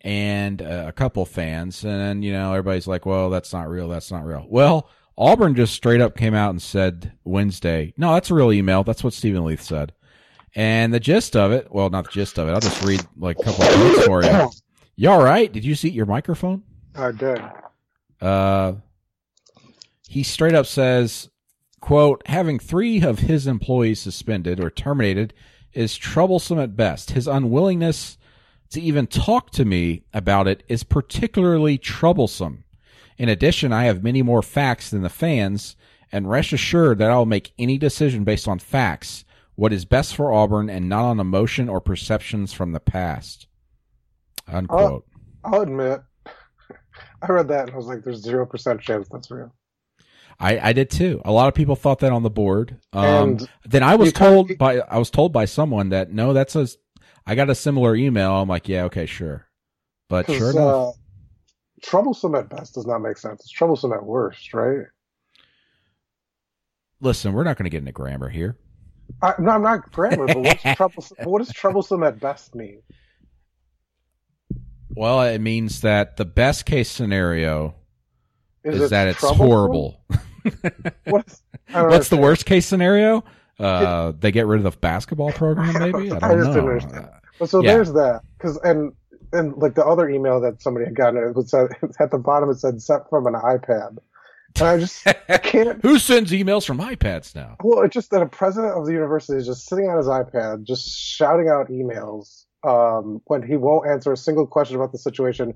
[0.00, 3.88] and uh, a couple fans, and you know everybody's like, "Well, that's not real.
[3.88, 8.30] That's not real." Well, Auburn just straight up came out and said Wednesday, "No, that's
[8.30, 8.84] a real email.
[8.84, 9.92] That's what Steven Leath said."
[10.54, 12.52] And the gist of it, well, not the gist of it.
[12.52, 14.50] I'll just read like a couple of quotes for you.
[14.96, 15.52] You all right?
[15.52, 16.62] Did you see your microphone?
[16.94, 17.42] I did.
[18.20, 18.74] Uh,
[20.14, 21.28] he straight up says,
[21.80, 25.34] quote, having three of his employees suspended or terminated
[25.72, 27.10] is troublesome at best.
[27.10, 28.16] His unwillingness
[28.70, 32.62] to even talk to me about it is particularly troublesome.
[33.18, 35.74] In addition, I have many more facts than the fans,
[36.12, 39.24] and rest assured that I will make any decision based on facts,
[39.56, 43.48] what is best for Auburn, and not on emotion or perceptions from the past.
[44.46, 45.06] Unquote.
[45.42, 46.02] I'll admit,
[47.20, 49.52] I read that and I was like, "There's zero percent chance that's real."
[50.38, 51.22] I, I did too.
[51.24, 52.78] A lot of people thought that on the board.
[52.92, 56.12] Um, then I was you kind of- told by I was told by someone that
[56.12, 56.68] no, that's a.
[57.26, 58.32] I got a similar email.
[58.32, 59.46] I'm like, yeah, okay, sure,
[60.10, 60.92] but sure enough, uh,
[61.82, 63.40] troublesome at best does not make sense.
[63.40, 64.86] It's troublesome at worst, right?
[67.00, 68.56] listen, we're not going to get into grammar here.
[69.22, 71.16] I, no, I'm not grammar, but what's troublesome?
[71.24, 72.82] What does troublesome at best mean?
[74.90, 77.74] Well, it means that the best case scenario
[78.62, 80.00] is, it that it's horrible.
[81.06, 83.24] What is, What's the worst case scenario?
[83.58, 86.10] Uh, they get rid of the basketball program, maybe.
[86.12, 86.60] I I don't didn't know.
[86.60, 87.08] understand.
[87.38, 87.74] Well, so Yeah.
[87.74, 88.92] there's that because and
[89.32, 91.68] and like the other email that somebody had gotten it was said,
[92.00, 93.98] at the bottom it said sent from an iPad,
[94.56, 95.80] and I just I can't.
[95.82, 97.56] Who sends emails from iPads now?
[97.62, 100.64] Well, it's just that a president of the university is just sitting on his iPad,
[100.64, 105.54] just shouting out emails um, when he won't answer a single question about the situation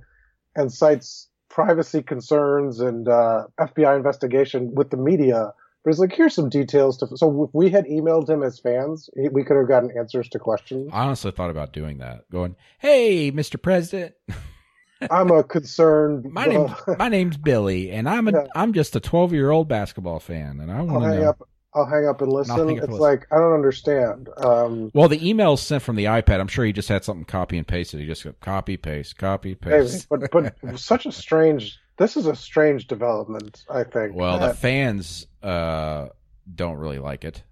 [0.57, 5.53] and cites privacy concerns and uh, FBI investigation with the media.
[5.85, 7.17] But it's like, here's some details to.
[7.17, 10.91] So if we had emailed him as fans, we could have gotten answers to questions.
[10.93, 12.29] I honestly thought about doing that.
[12.31, 13.61] Going, hey, Mr.
[13.61, 14.15] President.
[15.11, 16.25] I'm a concerned.
[16.33, 18.47] my name, my name's Billy, and I'm a, yeah.
[18.57, 21.29] I'm just a 12 year old basketball fan, and I want to know.
[21.31, 22.71] Up, I'll hang up and listen.
[22.71, 24.29] It's like I don't understand.
[24.38, 26.41] Um, well, the emails sent from the iPad.
[26.41, 28.01] I'm sure he just had something copy and pasted.
[28.01, 30.09] He just got copy paste, copy paste.
[30.09, 31.79] but but such a strange.
[31.97, 33.64] This is a strange development.
[33.71, 34.17] I think.
[34.17, 36.09] Well, that, the fans uh,
[36.53, 37.45] don't really like it.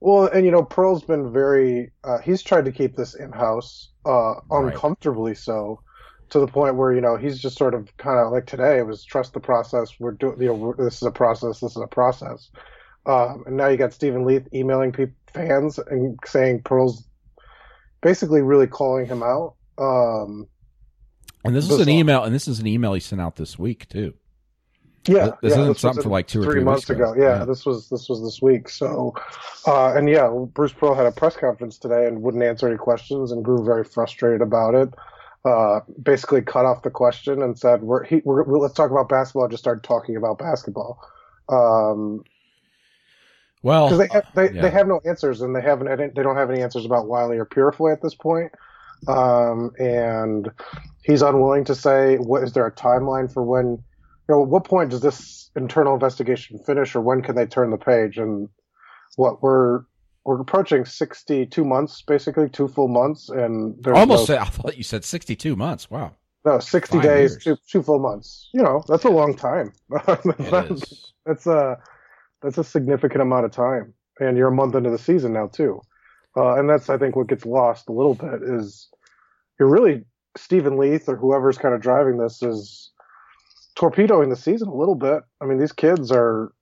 [0.00, 1.90] Well, and you know, Pearl's been very.
[2.02, 5.38] Uh, he's tried to keep this in house, uh, uncomfortably right.
[5.38, 5.82] so,
[6.30, 8.86] to the point where you know he's just sort of kind of like today it
[8.86, 9.90] was trust the process.
[10.00, 10.40] We're doing.
[10.40, 11.60] You know, this is a process.
[11.60, 12.48] This is a process
[13.06, 17.04] um, and now you got Steven Leath emailing people, fans and saying Pearl's
[18.02, 19.54] basically really calling him out.
[19.78, 20.48] Um,
[21.44, 23.88] and this is an email, and this is an email he sent out this week
[23.88, 24.14] too.
[25.06, 27.12] Yeah, this yeah, isn't this something for like two or three, three months ago.
[27.12, 27.22] ago.
[27.22, 28.68] Yeah, yeah, this was this was this week.
[28.68, 29.14] So,
[29.66, 33.30] uh, and yeah, Bruce Pearl had a press conference today and wouldn't answer any questions
[33.30, 34.92] and grew very frustrated about it.
[35.44, 39.46] Uh, basically, cut off the question and said, "We're, he, we're let's talk about basketball."
[39.46, 40.98] Just started talking about basketball.
[41.48, 42.24] Um,
[43.62, 44.62] well, because they have, they, yeah.
[44.62, 47.46] they have no answers, and they haven't they don't have any answers about Wiley or
[47.46, 48.52] Purifoy at this point.
[49.08, 50.50] Um, and
[51.02, 54.64] he's unwilling to say what is there a timeline for when you know at what
[54.64, 58.18] point does this internal investigation finish, or when can they turn the page?
[58.18, 58.48] And
[59.16, 59.84] what we're
[60.24, 64.28] we're approaching 62 months, basically two full months, and almost.
[64.28, 65.90] No, I thought you said 62 months.
[65.90, 66.12] Wow.
[66.44, 68.50] No, 60 Five days, two, two, full months.
[68.54, 69.72] You know, that's a long time.
[70.06, 71.74] that's, that's uh
[72.42, 75.80] that's a significant amount of time, and you're a month into the season now too.
[76.36, 78.88] Uh, and that's I think what gets lost a little bit is
[79.58, 80.04] you're really
[80.36, 82.90] Steven Leath or whoever's kind of driving this is
[83.74, 85.22] torpedoing the season a little bit.
[85.40, 86.52] I mean, these kids are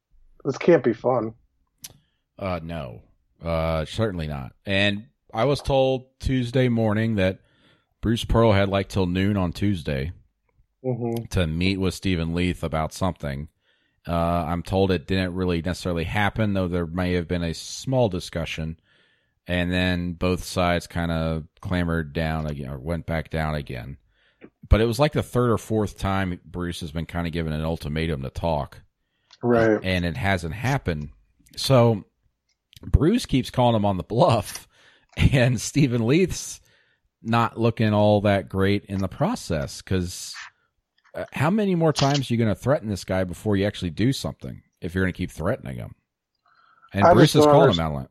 [0.44, 1.34] this can't be fun.
[2.38, 3.02] Uh, no,
[3.42, 4.52] uh, certainly not.
[4.66, 7.40] And I was told Tuesday morning that
[8.00, 10.12] Bruce Pearl had like till noon on Tuesday
[10.84, 11.24] mm-hmm.
[11.30, 13.48] to meet with Steven Leath about something.
[14.06, 14.12] Uh,
[14.46, 18.78] I'm told it didn't really necessarily happen, though there may have been a small discussion,
[19.46, 23.96] and then both sides kind of clamored down again, or went back down again.
[24.68, 27.52] But it was like the third or fourth time Bruce has been kind of given
[27.52, 28.82] an ultimatum to talk,
[29.42, 29.80] right?
[29.82, 31.10] And it hasn't happened.
[31.56, 32.04] So
[32.82, 34.68] Bruce keeps calling him on the bluff,
[35.16, 36.60] and Steven Leath's
[37.22, 40.34] not looking all that great in the process because
[41.14, 43.90] uh, how many more times are you going to threaten this guy before you actually
[43.90, 44.62] do something?
[44.80, 45.94] If you're going to keep threatening him,
[46.92, 48.10] and I Bruce is calling him out on it.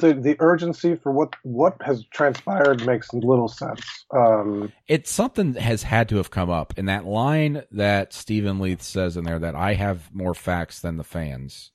[0.00, 3.82] The the urgency for what what has transpired makes little sense.
[4.14, 8.60] Um, it's something that has had to have come up, in that line that Steven
[8.60, 11.72] Leath says in there that I have more facts than the fans.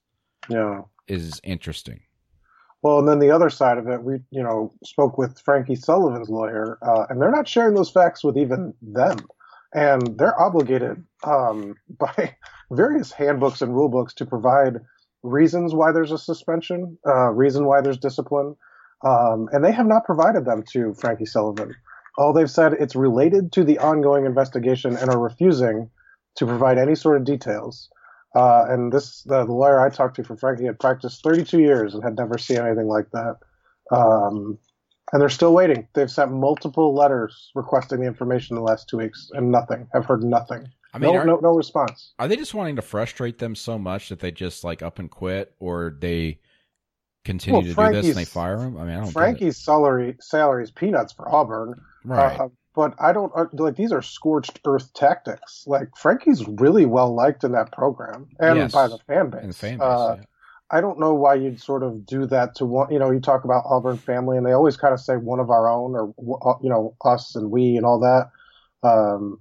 [0.49, 1.99] Yeah, is interesting.
[2.81, 6.29] Well, and then the other side of it, we you know spoke with Frankie Sullivan's
[6.29, 9.17] lawyer, uh, and they're not sharing those facts with even them
[9.75, 12.35] and they're obligated um, by
[12.71, 14.79] various handbooks and rule books to provide
[15.21, 18.55] reasons why there's a suspension, uh, reason why there's discipline,
[19.05, 21.75] um, and they have not provided them to Frankie Sullivan.
[22.17, 25.89] All they've said it's related to the ongoing investigation and are refusing
[26.35, 27.89] to provide any sort of details.
[28.35, 31.93] Uh, and this, the, the, lawyer I talked to for Frankie had practiced 32 years
[31.93, 33.37] and had never seen anything like that.
[33.91, 34.57] Um,
[35.11, 35.87] and they're still waiting.
[35.93, 39.87] They've sent multiple letters requesting the information in the last two weeks, and nothing.
[39.93, 40.67] I've heard nothing.
[40.93, 42.13] I mean, no, are, no, no response.
[42.19, 45.11] Are they just wanting to frustrate them so much that they just like up and
[45.11, 46.39] quit, or they
[47.25, 48.77] continue well, to Frankie's, do this and they fire him?
[48.77, 52.39] I mean, I don't Frankie's salary salary is peanuts for Auburn, right?
[52.39, 55.63] Uh, but I don't uh, like these are scorched earth tactics.
[55.65, 58.73] Like Frankie's really well liked in that program and yes.
[58.73, 59.41] by the fan base.
[59.43, 60.25] And the fan base uh, yeah.
[60.71, 62.91] I don't know why you'd sort of do that to one.
[62.91, 65.49] You know, you talk about Auburn family, and they always kind of say one of
[65.49, 68.31] our own, or uh, you know, us and we, and all that.
[68.87, 69.39] Um,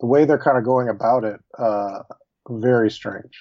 [0.00, 2.00] the way they're kind of going about it, uh,
[2.48, 3.38] very strange.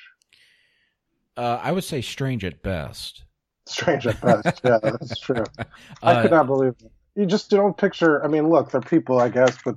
[1.35, 3.23] Uh, I would say strange at best.
[3.65, 4.61] Strange at best.
[4.63, 5.43] yeah, that's true.
[6.03, 6.91] I could uh, not believe it.
[7.15, 8.23] You just don't picture.
[8.23, 9.75] I mean, look, they're people, I guess, but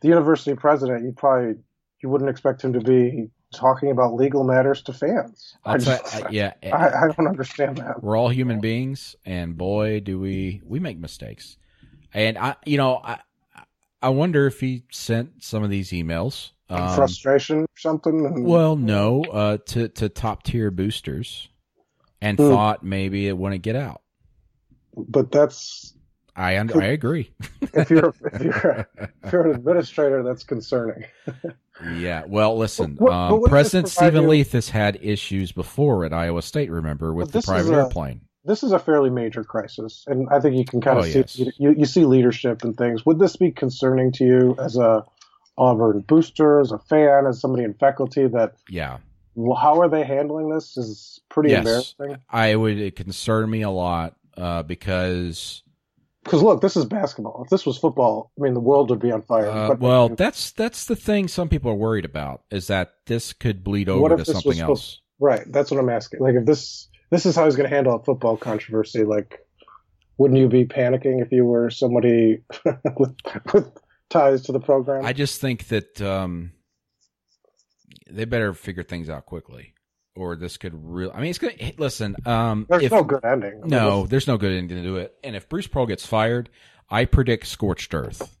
[0.00, 1.54] the university president, you probably
[2.02, 5.56] you wouldn't expect him to be talking about legal matters to fans.
[5.64, 8.02] I just, uh, yeah, I, I, don't understand that.
[8.02, 11.56] We're all human beings, and boy, do we we make mistakes.
[12.12, 13.20] And I, you know, I
[14.02, 16.50] I wonder if he sent some of these emails.
[16.68, 18.44] Um, frustration or something.
[18.44, 21.48] Well, no, uh, to to top tier boosters,
[22.20, 22.48] and mm.
[22.50, 24.02] thought maybe it wouldn't get out.
[24.94, 25.93] But that's
[26.36, 27.30] I under, I agree.
[27.74, 28.88] if you're if you're
[29.22, 31.04] if you're an administrator, that's concerning.
[31.94, 32.24] yeah.
[32.26, 32.96] Well, listen.
[33.00, 36.70] Um, but what President Steven you- Leath has had issues before at Iowa State.
[36.70, 38.20] Remember with the private a- airplane.
[38.46, 41.18] This is a fairly major crisis, and I think you can kind Oh, of see
[41.20, 41.38] yes.
[41.58, 43.06] you, you see leadership and things.
[43.06, 45.02] Would this be concerning to you as a
[45.56, 48.26] Auburn booster, as a fan, as somebody in faculty?
[48.26, 48.98] That Yeah.
[49.34, 50.76] well, how are they handling this?
[50.76, 51.94] Is pretty Yes.
[51.98, 52.22] embarrassing.
[52.28, 55.62] I would it concern me a lot uh, because
[56.24, 57.42] Because look, this is basketball.
[57.44, 59.48] If this was football, I mean, the world would be on fire.
[59.48, 61.28] uh, well, that's that's the thing.
[61.28, 65.00] Some people are worried about is that this could bleed over to something else.
[65.20, 66.20] right, that's what I'm asking.
[66.20, 69.38] Like, if this this is how he's going to handle a football controversy, like,
[70.16, 72.38] wouldn't you be panicking if you were somebody
[72.96, 73.14] with,
[73.52, 73.70] with
[74.08, 75.04] ties to the program?
[75.04, 76.52] I just think that um,
[78.10, 79.73] they better figure things out quickly,
[80.16, 81.10] or this could real.
[81.14, 82.16] I mean, it's gonna listen.
[82.26, 83.62] Um, There's if, no good ending.
[83.64, 85.14] No, this- there's no good ending to do it.
[85.24, 86.50] And if Bruce Pearl gets fired,
[86.90, 88.36] I predict scorched earth.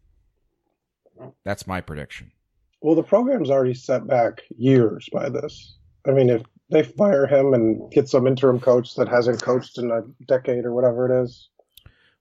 [1.44, 2.32] That's my prediction.
[2.80, 5.76] Well, the program's already set back years by this.
[6.06, 9.90] I mean, if they fire him and get some interim coach that hasn't coached in
[9.90, 11.48] a decade or whatever it is,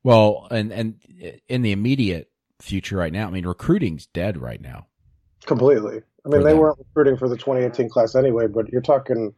[0.04, 0.96] Well, and and
[1.50, 2.30] in the immediate
[2.62, 4.88] future right now, I mean, recruiting's dead right now.
[5.46, 6.02] completely.
[6.26, 6.60] I mean, they them.
[6.60, 9.34] weren't recruiting for the 2018 class anyway, but you're talking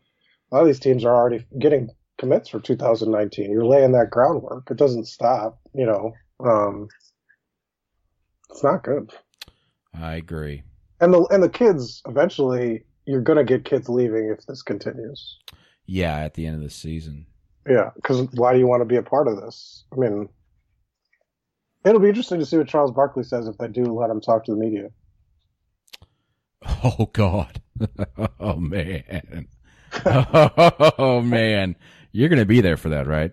[0.56, 3.52] lot of these teams are already getting commits for 2019.
[3.52, 4.70] You're laying that groundwork.
[4.72, 6.14] It doesn't stop, you know.
[6.44, 6.88] Um,
[8.50, 9.12] it's not good.
[9.94, 10.64] I agree.
[11.02, 15.38] And the and the kids eventually you're going to get kids leaving if this continues.
[15.86, 17.28] Yeah, at the end of the season.
[17.68, 19.84] Yeah, because why do you want to be a part of this?
[19.92, 20.30] I mean,
[21.84, 24.46] it'll be interesting to see what Charles Barkley says if they do let him talk
[24.46, 24.90] to the media.
[26.84, 27.62] Oh God.
[28.40, 29.48] oh man.
[30.98, 31.76] Oh man.
[32.12, 33.32] You're gonna be there for that, right?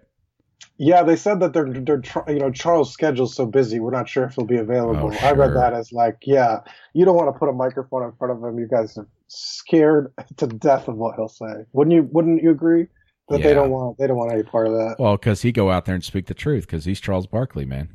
[0.79, 4.25] Yeah, they said that they're they're you know Charles' schedule's so busy, we're not sure
[4.25, 5.13] if he'll be available.
[5.13, 6.61] Oh, I read that as like, yeah,
[6.95, 8.59] you don't want to put a microphone in front of him.
[8.59, 11.65] You guys are scared to death of what he'll say.
[11.73, 12.09] Wouldn't you?
[12.11, 12.87] Wouldn't you agree
[13.29, 13.47] that Yeah.
[13.49, 14.97] they don't want they don't want any part of that?
[14.99, 17.89] Well, because he go out there and speak the truth, because he's Charles Barkley, man.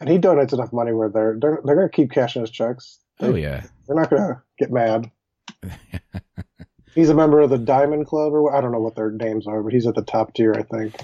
[0.00, 2.98] And he donates enough money where they're they're they're going to keep cashing his checks.
[3.18, 3.64] They, Oh yeah.
[3.86, 5.10] They're not going to get mad.
[6.94, 9.62] He's a member of the Diamond Club, or I don't know what their names are,
[9.62, 10.94] but he's at the top tier, I think.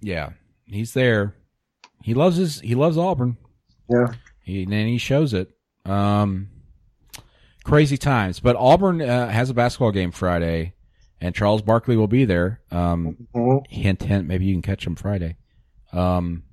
[0.00, 0.30] Yeah.
[0.64, 1.34] He's there.
[2.02, 3.36] He loves his he loves Auburn.
[3.88, 4.08] Yeah.
[4.42, 5.50] He and he shows it.
[5.84, 6.48] Um
[7.64, 8.40] crazy times.
[8.40, 10.72] But Auburn uh, has a basketball game Friday
[11.20, 12.60] and Charles Barkley will be there.
[12.70, 13.66] Um Mhm.
[13.68, 15.36] hint hint maybe you can catch him Friday.
[15.92, 16.44] Um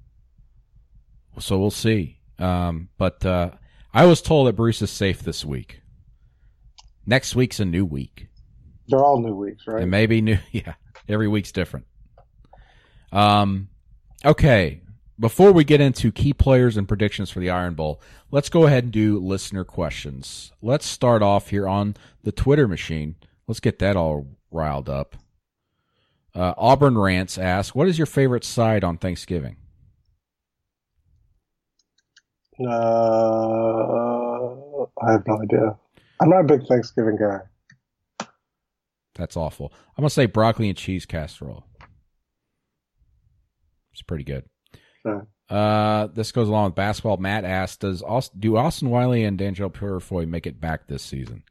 [1.40, 2.20] so we'll see.
[2.38, 3.52] Um but uh
[3.94, 5.82] I was told that Bruce is safe this week.
[7.08, 8.28] Next week's a new week.
[8.90, 9.82] They're all new weeks, right?
[9.82, 10.74] And maybe new yeah.
[11.08, 11.86] Every week's different.
[13.12, 13.70] Um
[14.26, 14.82] okay.
[15.20, 18.86] Before we get into key players and predictions for the Iron Bowl, let's go ahead
[18.86, 20.54] and do listener questions.
[20.62, 23.16] Let's start off here on the Twitter machine.
[23.46, 25.18] Let's get that all riled up.
[26.34, 29.58] Uh, Auburn Rants asks, "What is your favorite side on Thanksgiving?"
[32.62, 32.66] Uh,
[35.02, 35.78] I have no idea.
[36.22, 37.40] I'm not a big Thanksgiving guy.
[39.20, 39.74] That's awful.
[39.98, 41.66] I'm gonna say broccoli and cheese casserole.
[43.92, 44.46] It's pretty good.
[45.04, 45.28] Sure.
[45.50, 47.18] Uh, this goes along with basketball.
[47.18, 51.44] Matt asked, "Does Austin, do Austin Wiley and Danjel Purifoy make it back this season?"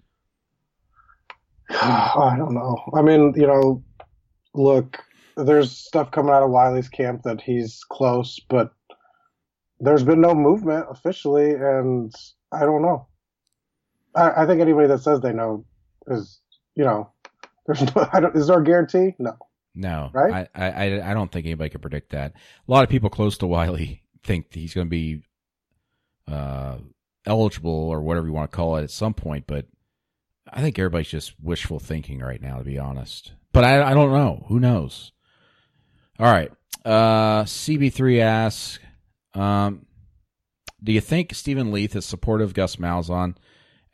[1.70, 2.78] I don't know.
[2.94, 3.84] I mean, you know,
[4.54, 5.04] look,
[5.36, 8.72] there's stuff coming out of Wiley's camp that he's close, but
[9.78, 12.14] there's been no movement officially, and
[12.50, 13.08] I don't know.
[14.14, 15.66] I, I think anybody that says they know
[16.06, 16.40] is,
[16.74, 17.12] you know,
[17.68, 18.08] there's no.
[18.12, 19.14] I don't, is there a guarantee?
[19.18, 19.36] No.
[19.74, 20.48] No, Right?
[20.56, 22.32] I, I, I don't think anybody could predict that.
[22.32, 25.22] A lot of people close to Wiley think he's going to be
[26.26, 26.78] uh,
[27.24, 29.66] eligible or whatever you want to call it at some point, but
[30.52, 33.32] I think everybody's just wishful thinking right now, to be honest.
[33.52, 34.46] But I, I don't know.
[34.48, 35.12] Who knows?
[36.18, 36.50] All right.
[36.84, 38.80] Uh, CB3 asks,
[39.34, 39.86] um,
[40.82, 43.36] do you think Steven Leath is supportive of Gus Malzahn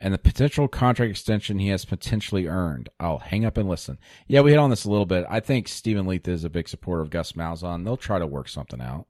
[0.01, 2.89] and the potential contract extension he has potentially earned?
[2.99, 3.97] I'll hang up and listen.
[4.27, 5.25] Yeah, we hit on this a little bit.
[5.29, 7.83] I think Steven Leath is a big supporter of Gus Malzahn.
[7.83, 9.07] They'll try to work something out.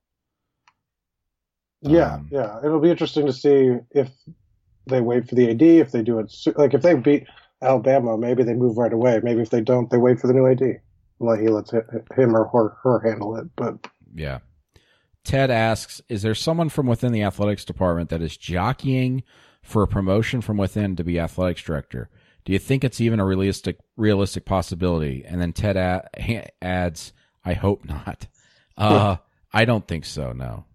[1.82, 2.58] Yeah, Um, yeah.
[2.64, 4.10] It'll be interesting to see if
[4.88, 7.26] they wait for the AD, if they do it, like if they beat
[7.62, 9.20] Alabama, maybe they move right away.
[9.24, 10.82] Maybe if they don't, they wait for the new AD.
[11.20, 13.48] Let he lets him or her, her handle it.
[13.56, 14.40] But Yeah.
[15.24, 19.24] Ted asks, is there someone from within the athletics department that is jockeying
[19.66, 22.09] for a promotion from within to be athletics director?
[22.45, 25.24] Do you think it's even a realistic realistic possibility?
[25.26, 27.11] And then Ted a- adds,
[27.43, 28.28] I hope not.
[28.78, 29.16] Uh,
[29.53, 30.66] I don't think so, no.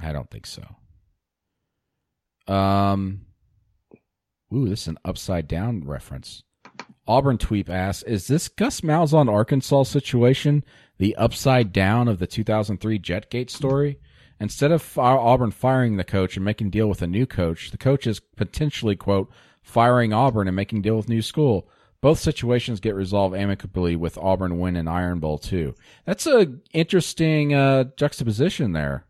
[0.00, 0.64] I don't think so.
[2.50, 3.26] Um,
[4.50, 6.42] ooh, this is an upside down reference.
[7.06, 10.64] Auburn Tweep asks, "Is this Gus Malzahn Arkansas situation
[10.96, 13.98] the upside down of the 2003 Jetgate story?
[14.40, 18.06] Instead of Auburn firing the coach and making deal with a new coach, the coach
[18.06, 19.30] is potentially quote
[19.62, 21.68] firing Auburn and making deal with new school.
[22.00, 25.74] Both situations get resolved amicably with Auburn win an Iron Bowl too.
[26.04, 29.06] That's a interesting uh, juxtaposition there.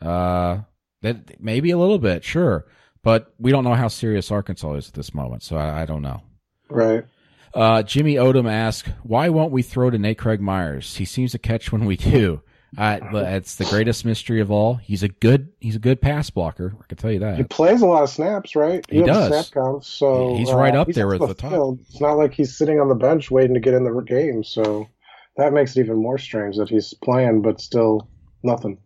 [0.00, 0.60] Uh,
[1.02, 2.64] that maybe a little bit, sure,
[3.02, 6.02] but we don't know how serious Arkansas is at this moment, so I, I don't
[6.02, 6.22] know.
[6.70, 7.04] Right.
[7.52, 10.96] Uh, Jimmy Odom asks, "Why won't we throw to Nate Craig Myers?
[10.96, 12.40] He seems to catch when we do.
[12.76, 14.76] Uh, it's the greatest mystery of all.
[14.76, 16.74] He's a good he's a good pass blocker.
[16.80, 17.36] I can tell you that.
[17.36, 18.84] He plays a lot of snaps, right?
[18.88, 19.28] He, he does.
[19.28, 21.50] Snap counts, so he's right uh, up there at the, the top.
[21.50, 21.80] Field.
[21.80, 24.42] It's not like he's sitting on the bench waiting to get in the game.
[24.42, 24.88] So
[25.36, 28.08] that makes it even more strange that he's playing, but still
[28.42, 28.78] nothing.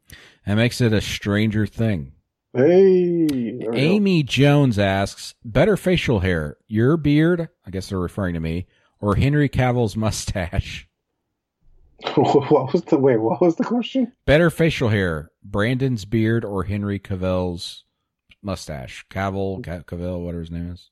[0.46, 2.12] That makes it a stranger thing.
[2.54, 8.66] Hey, Amy Jones asks, better facial hair, your beard, I guess they're referring to me,
[8.98, 10.85] or Henry Cavill's mustache?
[12.14, 13.18] what was the wait?
[13.18, 14.12] What was the question?
[14.26, 17.84] Better facial hair, Brandon's beard or Henry Cavill's
[18.42, 19.04] mustache?
[19.10, 20.90] Cavill, Cavill, whatever his name is.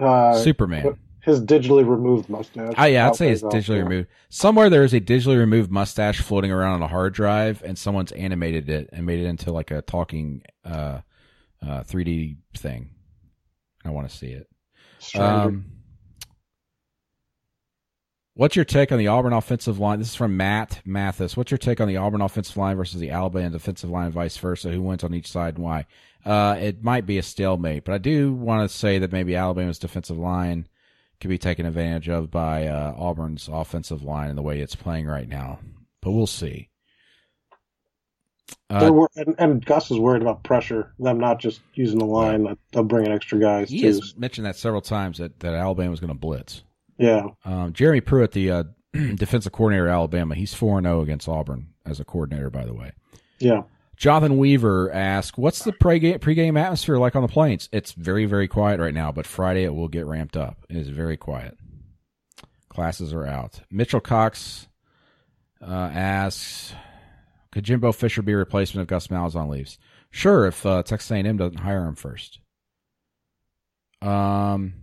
[0.00, 0.96] Uh, Superman.
[1.22, 2.72] His digitally removed mustache.
[2.78, 4.08] Oh yeah, I'd say it's digitally off, removed.
[4.30, 8.12] Somewhere there is a digitally removed mustache floating around on a hard drive, and someone's
[8.12, 11.00] animated it and made it into like a talking uh,
[11.62, 12.90] uh, 3D thing.
[13.84, 14.46] I want to see it.
[15.14, 15.66] Um,
[18.34, 19.98] What's your take on the Auburn offensive line?
[19.98, 21.36] This is from Matt Mathis.
[21.36, 24.70] What's your take on the Auburn offensive line versus the Alabama defensive line, vice versa?
[24.70, 25.86] Who wins on each side and why?
[26.24, 29.80] Uh, it might be a stalemate, but I do want to say that maybe Alabama's
[29.80, 30.68] defensive line
[31.20, 35.06] could be taken advantage of by uh, Auburn's offensive line and the way it's playing
[35.06, 35.58] right now.
[36.00, 36.68] But we'll see.
[38.68, 42.84] Uh, and, and, Gus is worried about pressure, them not just using the line, they'll
[42.84, 43.68] bring in extra guys.
[43.68, 43.86] He too.
[43.88, 46.62] has mentioned that several times that, that Alabama was going to blitz.
[47.00, 47.28] Yeah.
[47.46, 51.98] Um, Jeremy Pruitt, the uh, defensive coordinator at Alabama, he's 4 0 against Auburn as
[51.98, 52.92] a coordinator, by the way.
[53.38, 53.62] Yeah.
[53.96, 58.48] Jonathan Weaver asks, "What's the pregame, pregame atmosphere like on the plains?" It's very, very
[58.48, 60.64] quiet right now, but Friday it will get ramped up.
[60.68, 61.56] It is very quiet.
[62.70, 63.60] Classes are out.
[63.70, 64.68] Mitchell Cox
[65.60, 66.72] uh, asks,
[67.52, 69.78] "Could Jimbo Fisher be a replacement if Gus Malzahn leaves?"
[70.10, 72.40] Sure, if uh, Texas A&M doesn't hire him first.
[74.02, 74.74] Um,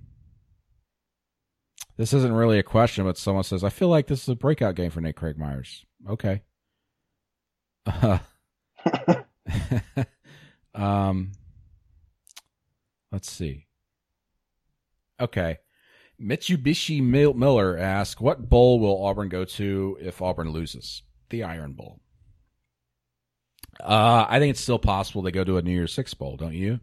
[1.97, 4.75] this isn't really a question, but someone says, I feel like this is a breakout
[4.75, 5.85] game for Nate Craig Myers.
[6.07, 6.43] Okay.
[7.85, 8.19] Uh,
[10.75, 11.31] um,
[13.11, 13.65] let's see.
[15.19, 15.57] Okay.
[16.21, 21.01] Mitsubishi Miller asks, What bowl will Auburn go to if Auburn loses?
[21.29, 21.99] The Iron Bowl.
[23.79, 26.53] Uh, I think it's still possible they go to a New Year's Six bowl, don't
[26.53, 26.79] you?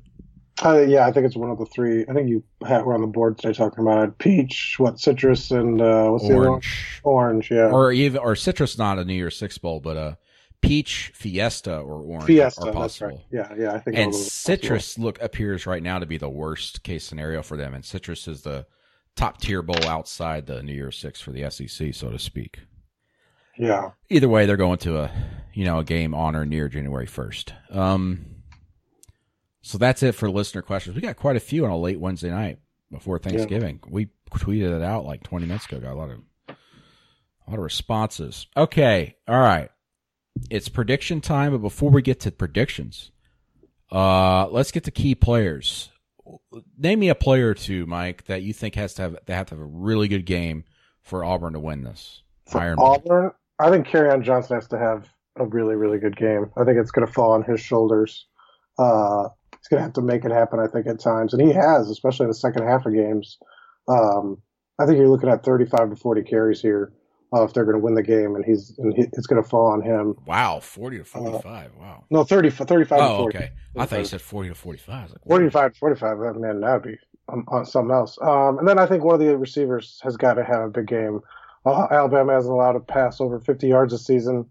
[0.63, 2.05] Uh, yeah, I think it's one of the three.
[2.09, 4.19] I think you had, were on the board today talking about it.
[4.19, 7.01] Peach, what citrus, and uh, what's orange.
[7.03, 7.15] the one?
[7.15, 7.71] Orange, yeah.
[7.71, 10.19] Or even or citrus, not a New Year's Six bowl, but a
[10.61, 13.09] peach, fiesta, or orange fiesta, are possible.
[13.09, 13.27] Right.
[13.33, 13.97] Yeah, yeah, I think.
[13.99, 17.85] And citrus look appears right now to be the worst case scenario for them, and
[17.85, 18.67] citrus is the
[19.17, 22.61] top tier bowl outside the New Year's Six for the SEC, so to speak.
[23.59, 23.91] Yeah.
[24.09, 25.11] Either way, they're going to a
[25.53, 27.55] you know a game on or near January first.
[27.71, 28.27] Um,
[29.65, 30.95] so that's it for listener questions.
[30.95, 32.59] We got quite a few on a late Wednesday night
[32.93, 33.81] before Thanksgiving.
[33.83, 33.91] Yeah.
[33.91, 35.81] We tweeted it out like 20 minutes ago.
[35.81, 38.47] Got a lot of a lot of responses.
[38.55, 39.71] Okay, all right.
[40.51, 43.11] It's prediction time, but before we get to predictions,
[43.91, 45.89] uh, let's get to key players.
[46.77, 49.47] Name me a player or two, Mike, that you think has to have they have
[49.47, 50.65] to have a really good game
[51.01, 52.23] for Auburn to win this.
[52.51, 56.51] For Iron Auburn, I think Kerryon Johnson has to have a really, really good game.
[56.55, 58.27] I think it's going to fall on his shoulders.
[58.79, 59.29] Uh,
[59.65, 61.33] he's going to have to make it happen, I think, at times.
[61.33, 63.39] And he has, especially in the second half of games.
[63.89, 64.43] Um,
[64.79, 66.93] I think you're looking at 35 to 40 carries here
[67.33, 69.49] uh, if they're going to win the game, and he's and he, it's going to
[69.49, 70.17] fall on him.
[70.27, 71.45] Wow, 40 to 45.
[71.45, 72.05] Uh, wow.
[72.11, 73.39] No, 30, 35 oh, to 40.
[73.39, 73.51] okay.
[73.77, 75.11] I thought you said 40 to 45.
[75.11, 76.19] Like, 45 to 45.
[76.37, 76.99] Man, that would be
[77.29, 78.19] um, uh, something else.
[78.21, 80.87] Um, and then I think one of the receivers has got to have a big
[80.87, 81.21] game.
[81.65, 84.47] Uh, Alabama hasn't allowed to pass over 50 yards this season.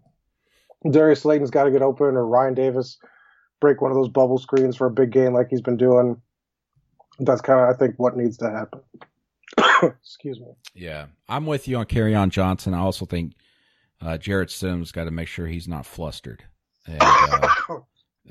[0.90, 2.98] Darius Slayton's got to get open, or Ryan Davis
[3.64, 6.20] break one of those bubble screens for a big game like he's been doing.
[7.18, 8.80] That's kind of, I think, what needs to happen.
[10.02, 10.48] Excuse me.
[10.74, 12.74] Yeah, I'm with you on Kerryon Johnson.
[12.74, 13.32] I also think
[14.02, 16.44] uh, Jarrett Stidham got to make sure he's not flustered
[16.86, 17.80] and, uh,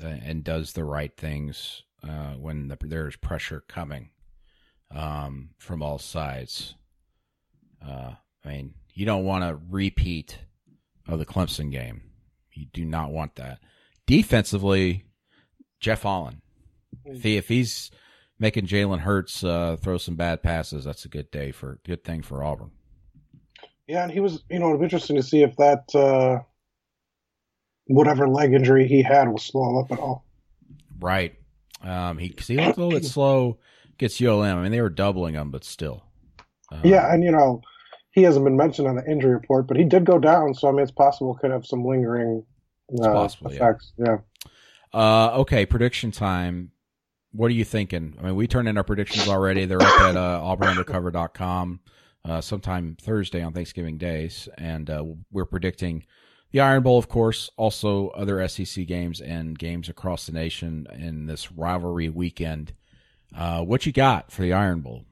[0.00, 4.10] and does the right things uh, when the, there's pressure coming
[4.94, 6.76] um, from all sides.
[7.84, 8.12] Uh,
[8.44, 10.38] I mean, you don't want a repeat
[11.08, 12.02] of the Clemson game.
[12.52, 13.58] You do not want that.
[14.06, 15.02] Defensively,
[15.84, 16.40] Jeff Holland.
[17.04, 17.90] If, he, if he's
[18.38, 22.22] making Jalen Hurts uh, throw some bad passes, that's a good day for good thing
[22.22, 22.70] for Auburn.
[23.86, 26.42] Yeah, and he was, you know, it'd be interesting to see if that uh,
[27.86, 30.24] whatever leg injury he had will slow up at all.
[30.98, 31.34] Right.
[31.82, 33.58] Um, he cause he looked a little bit slow
[33.92, 34.56] against ULM.
[34.56, 36.02] I mean, they were doubling him, but still.
[36.72, 37.60] Um, yeah, and you know,
[38.12, 40.72] he hasn't been mentioned on the injury report, but he did go down, so I
[40.72, 42.42] mean, it's possible could have some lingering
[43.02, 43.92] uh, possible, effects.
[43.98, 44.06] Yeah.
[44.06, 44.16] yeah.
[44.94, 46.70] Uh, okay, prediction time.
[47.32, 48.16] What are you thinking?
[48.20, 49.64] I mean, we turned in our predictions already.
[49.64, 51.80] They're up at uh, auburnundercover.com
[52.24, 56.04] uh, sometime Thursday on Thanksgiving days, and uh, we're predicting
[56.52, 61.26] the Iron Bowl, of course, also other SEC games and games across the nation in
[61.26, 62.72] this rivalry weekend.
[63.36, 65.04] Uh, what you got for the Iron Bowl?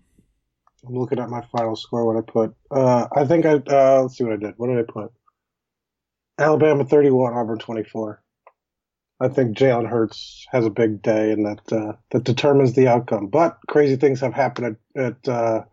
[0.87, 2.07] I'm looking at my final score.
[2.07, 2.55] What I put?
[2.71, 4.55] Uh, I think I uh, let's see what I did.
[4.59, 5.11] What did I put?
[6.39, 8.23] Alabama 31, Auburn 24.
[9.23, 13.29] I think Jalen Hurts has a big day, and that uh, that determines the outcome.
[13.29, 15.65] But crazy things have happened at, at uh,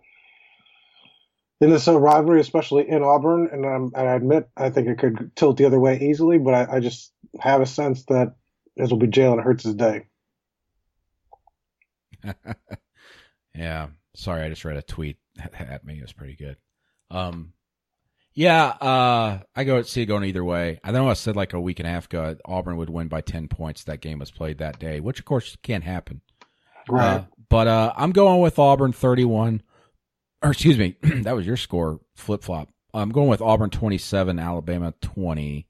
[1.61, 3.49] in this rivalry, especially in Auburn.
[3.51, 6.53] And, um, and I admit, I think it could tilt the other way easily, but
[6.53, 8.35] I, I just have a sense that
[8.77, 10.05] this will be Jalen Hurts' day.
[13.55, 13.87] yeah.
[14.15, 15.17] Sorry, I just read a tweet
[15.53, 15.99] at me.
[15.99, 16.57] It was pretty good.
[17.11, 17.53] Um,
[18.33, 20.79] yeah, uh, I go see it going either way.
[20.83, 23.21] I know I said like a week and a half ago Auburn would win by
[23.21, 23.83] ten points.
[23.83, 26.21] That game was played that day, which of course can't happen.
[26.87, 27.15] Right.
[27.15, 29.63] Uh, but uh, I'm going with Auburn 31
[30.41, 32.69] or excuse me, that was your score flip flop.
[32.93, 35.67] I'm going with Auburn 27, Alabama 20.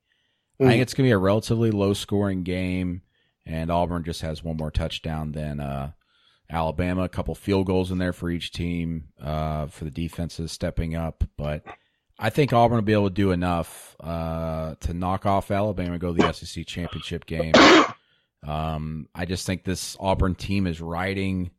[0.62, 0.66] Mm.
[0.66, 3.02] I think it's going to be a relatively low scoring game,
[3.46, 5.92] and Auburn just has one more touchdown than uh,
[6.50, 7.04] Alabama.
[7.04, 11.24] A couple field goals in there for each team uh, for the defenses stepping up,
[11.38, 11.64] but
[12.20, 16.02] I think Auburn will be able to do enough uh, to knock off Alabama and
[16.02, 17.54] go to the SEC championship game.
[18.46, 21.52] Um, I just think this Auburn team is riding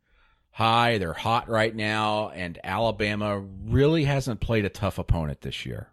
[0.50, 0.98] high.
[0.98, 5.88] They're hot right now, and Alabama really hasn't played a tough opponent this year.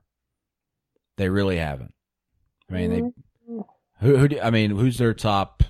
[1.16, 1.94] They really haven't.
[2.70, 3.62] I mean, they mm-hmm.
[4.02, 5.64] who, who I mean, who's their top?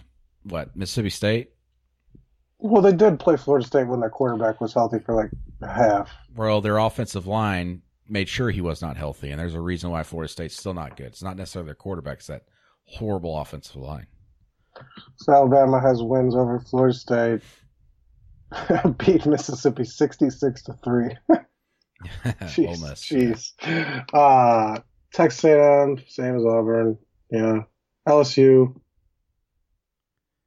[0.43, 1.51] What Mississippi State?
[2.59, 5.29] Well, they did play Florida State when their quarterback was healthy for like
[5.61, 6.11] half.
[6.35, 10.03] Well, their offensive line made sure he was not healthy, and there's a reason why
[10.03, 11.07] Florida State's still not good.
[11.07, 12.43] It's not necessarily their quarterback; it's that
[12.85, 14.07] horrible offensive line.
[15.17, 17.41] So Alabama has wins over Florida State,
[18.97, 21.17] beat Mississippi 66 to 3.
[22.25, 24.03] jeez, jeez.
[24.13, 24.79] Uh,
[25.13, 26.97] Texas A&M, same as Auburn.
[27.31, 27.61] Yeah.
[28.07, 28.79] LSU,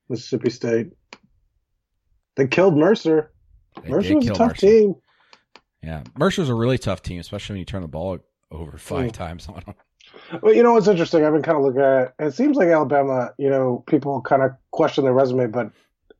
[0.09, 0.91] Mississippi State.
[2.37, 3.33] They killed Mercer.
[3.83, 4.67] They Mercer was a tough Mercer.
[4.67, 4.95] team.
[5.83, 8.19] Yeah, Mercer's a really tough team, especially when you turn the ball
[8.51, 9.13] over five mm.
[9.13, 9.75] times on them.
[10.43, 11.25] Well, you know what's interesting?
[11.25, 12.15] I've been kind of looking at it.
[12.19, 15.71] It seems like Alabama, you know, people kind of question their resume, but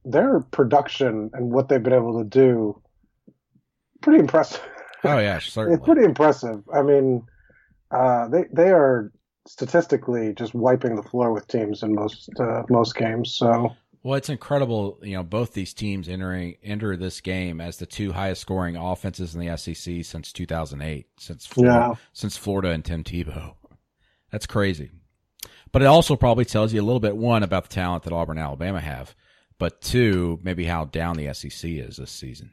[0.05, 2.81] their production and what they've been able to do
[4.01, 4.63] pretty impressive.
[5.05, 5.77] Oh yeah, certainly.
[5.77, 6.63] it's pretty impressive.
[6.73, 7.23] I mean,
[7.91, 9.13] uh, they they are
[9.47, 13.35] statistically just wiping the floor with teams in most uh, most games.
[13.35, 13.71] So
[14.03, 14.99] well, it's incredible.
[15.03, 19.35] You know, both these teams entering enter this game as the two highest scoring offenses
[19.35, 21.95] in the SEC since 2008, since Florida, yeah.
[22.13, 23.55] since Florida and Tim Tebow.
[24.31, 24.91] That's crazy.
[25.73, 28.39] But it also probably tells you a little bit one about the talent that Auburn,
[28.39, 29.15] Alabama have,
[29.59, 32.51] but two, maybe how down the SEC is this season.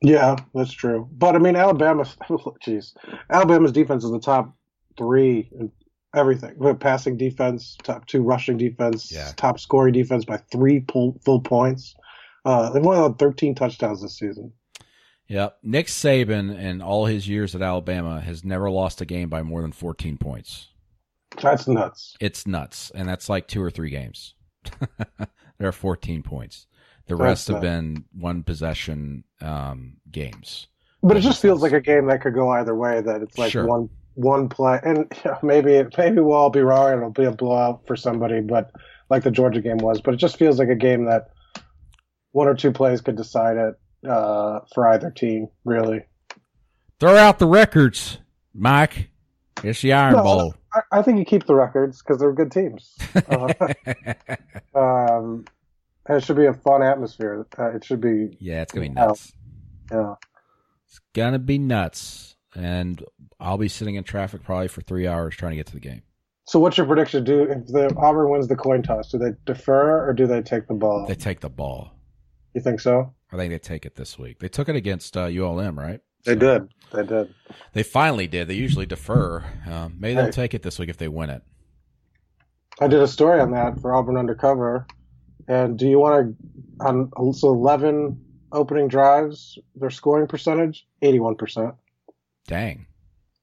[0.00, 1.08] Yeah, that's true.
[1.10, 2.04] But I mean, Alabama,
[2.64, 2.94] jeez,
[3.28, 4.54] Alabama's defense is the top
[4.96, 5.72] three in
[6.14, 6.56] everything.
[6.78, 9.32] Passing defense, top two rushing defense, yeah.
[9.36, 11.94] top scoring defense by three full, full points.
[12.44, 14.52] Uh, they've only had 13 touchdowns this season.
[15.28, 15.58] Yep.
[15.62, 19.60] Nick Saban, in all his years at Alabama, has never lost a game by more
[19.60, 20.68] than 14 points.
[21.42, 22.16] That's nuts.
[22.20, 22.90] It's nuts.
[22.94, 24.34] And that's like two or three games.
[25.58, 26.66] there are 14 points.
[27.06, 30.68] The That's rest have been one possession um, games.
[31.02, 33.00] But it just feels like a game that could go either way.
[33.00, 33.66] That it's like sure.
[33.66, 33.88] one
[34.18, 37.30] one play, and you know, maybe maybe we'll all be wrong and it'll be a
[37.30, 38.70] blowout for somebody, but
[39.08, 40.00] like the Georgia game was.
[40.00, 41.30] But it just feels like a game that
[42.32, 45.48] one or two plays could decide it uh, for either team.
[45.64, 46.04] Really.
[47.00, 48.18] Throw out the records,
[48.52, 49.10] Mike.
[49.62, 50.54] It's the Iron no, Bowl.
[50.72, 52.96] I, I, think you keep the records because they're good teams.
[54.74, 55.44] Uh, um,
[56.08, 57.46] it should be a fun atmosphere.
[57.58, 58.36] Uh, it should be.
[58.40, 59.32] Yeah, it's gonna be nuts.
[59.90, 60.14] Yeah,
[60.86, 63.04] it's gonna be nuts, and
[63.38, 66.02] I'll be sitting in traffic probably for three hours trying to get to the game.
[66.46, 67.24] So, what's your prediction?
[67.24, 70.66] Do if the Auburn wins the coin toss, do they defer or do they take
[70.66, 71.06] the ball?
[71.06, 71.92] They take the ball.
[72.54, 73.14] You think so?
[73.30, 74.38] I think they take it this week.
[74.38, 76.00] They took it against uh, ULM, right?
[76.24, 76.68] They so, did.
[76.92, 77.34] They did.
[77.74, 78.48] They finally did.
[78.48, 79.44] They usually defer.
[79.70, 80.30] Um, maybe they'll hey.
[80.30, 81.42] take it this week if they win it.
[82.80, 84.86] I did a story on that for Auburn Undercover,
[85.48, 86.36] And do you want
[86.80, 91.74] to on so eleven opening drives, their scoring percentage eighty one percent,
[92.48, 92.86] Dang.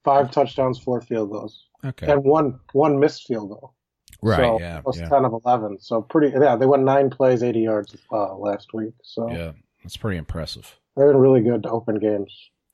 [0.03, 2.11] five touchdowns, four field goals, Okay.
[2.11, 3.73] and one one missed field goal.
[4.21, 4.37] right.
[4.37, 4.81] So yeah.
[4.81, 5.07] plus Yeah.
[5.09, 5.79] ten of eleven.
[5.79, 6.37] So pretty.
[6.37, 8.93] Yeah, they went nine plays, eighty yards uh, last week.
[9.03, 9.53] So Yeah.
[9.83, 10.77] That's pretty impressive.
[10.97, 12.31] they're been really good to open games.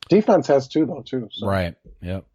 [0.10, 1.30] Defense has two though too.
[1.32, 1.46] So.
[1.48, 1.76] Right.
[2.02, 2.26] Yep.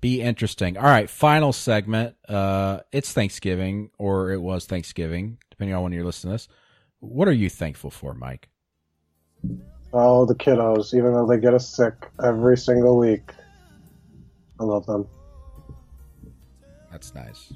[0.00, 0.76] Be interesting.
[0.76, 1.08] All right.
[1.08, 2.14] Final segment.
[2.28, 6.48] Uh, it's Thanksgiving, or it was Thanksgiving, depending on when you're listening to this.
[7.00, 8.50] What are you thankful for, Mike?
[9.96, 13.30] Oh, the kiddos, even though they get us sick every single week.
[14.58, 15.06] I love them.
[16.90, 17.52] That's nice.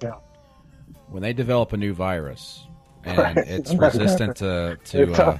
[0.00, 0.14] Yeah.
[1.08, 2.64] When they develop a new virus
[3.04, 3.36] and Right.
[3.36, 5.38] it's resistant to to uh, uh,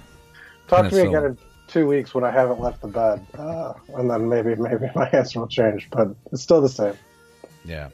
[0.66, 1.38] Talk to me again in
[1.68, 5.38] two weeks when I haven't left the bed, uh, and then maybe maybe my answer
[5.40, 6.94] will change, but it's still the same.
[7.64, 7.90] yeah.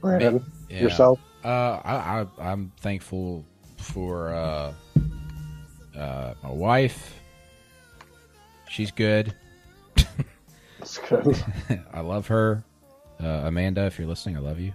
[0.00, 0.80] Brandon, yeah.
[0.80, 1.20] yourself.
[1.44, 3.44] Uh, I, I I'm thankful
[3.76, 4.72] for uh,
[5.96, 7.14] uh, my wife.
[8.72, 9.34] She's good.
[11.08, 11.36] Good.
[11.92, 12.64] I love her.
[13.22, 14.72] Uh, Amanda, if you're listening, I love you.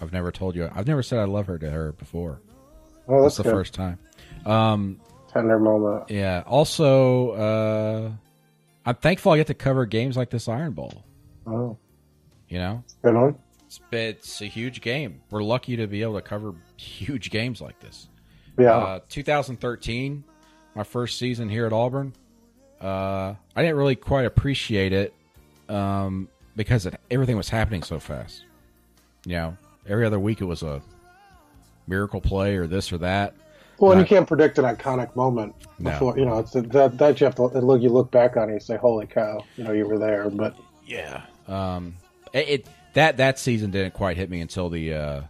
[0.00, 0.68] I've never told you.
[0.74, 2.40] I've never said I love her to her before.
[3.06, 3.52] Oh, That's that's the good.
[3.52, 3.98] first time.
[4.46, 6.10] Um, Tender moment.
[6.10, 6.42] yeah.
[6.46, 8.10] Also, uh,
[8.86, 11.04] I'm thankful I get to cover games like this Iron Bowl.
[11.46, 11.76] Oh,
[12.48, 13.36] You know, good one.
[13.66, 15.20] it's, it's a huge game.
[15.30, 18.08] We're lucky to be able to cover huge games like this.
[18.58, 18.76] Yeah.
[18.76, 20.24] Uh, 2013,
[20.74, 22.14] my first season here at Auburn.
[22.80, 25.14] Uh, I didn't really quite appreciate it
[25.68, 28.44] um, because it, everything was happening so fast.
[29.26, 29.56] You know,
[29.86, 30.82] every other week it was a
[31.86, 33.34] miracle play or this or that.
[33.78, 36.14] well, and uh, you can't predict an iconic moment No.
[36.16, 37.82] You know, it's that that you have to look.
[37.82, 40.30] You look back on it, and you say, "Holy cow!" You know, you were there.
[40.30, 40.56] But
[40.86, 41.22] Yeah.
[41.48, 41.96] Um,
[42.32, 45.20] it, it that that season didn't quite hit me until the uh,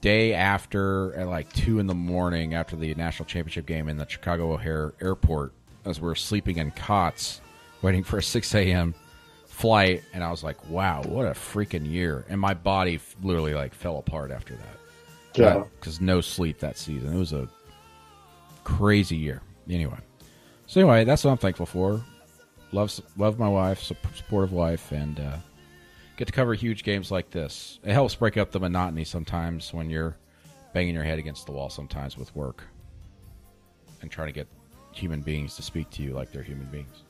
[0.00, 4.08] day after at like two in the morning after the national championship game in the
[4.08, 5.52] Chicago O'Hare Airport
[5.88, 7.40] as we are sleeping in cots
[7.82, 8.94] waiting for a six a.m.
[9.46, 13.74] flight, and I was like, "Wow, what a freaking year!" And my body literally like
[13.74, 14.76] fell apart after that.
[15.34, 17.14] yeah, because no sleep that season.
[17.14, 17.48] It was a
[18.64, 19.42] crazy year.
[19.68, 19.98] Anyway,
[20.66, 22.02] so anyway, that's what I'm thankful for.
[22.72, 25.36] Love love my wife, supportive wife, and uh,
[26.16, 27.78] get to cover huge games like this.
[27.84, 30.16] It helps break up the monotony sometimes when you're
[30.74, 31.70] banging your head against the wall.
[31.70, 32.62] Sometimes with work
[34.02, 34.48] and trying to get
[34.92, 37.02] human beings to speak to you like they're human beings.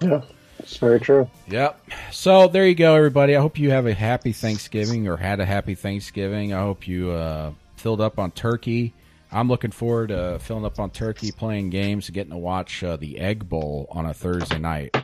[0.00, 0.22] yeah,
[0.58, 1.28] it's very true.
[1.48, 1.80] Yep.
[2.10, 3.36] So there you go, everybody.
[3.36, 6.52] I hope you have a happy Thanksgiving or had a happy Thanksgiving.
[6.52, 8.94] I hope you uh, filled up on turkey.
[9.30, 13.18] I'm looking forward to filling up on turkey, playing games, getting to watch uh, the
[13.18, 14.94] Egg Bowl on a Thursday night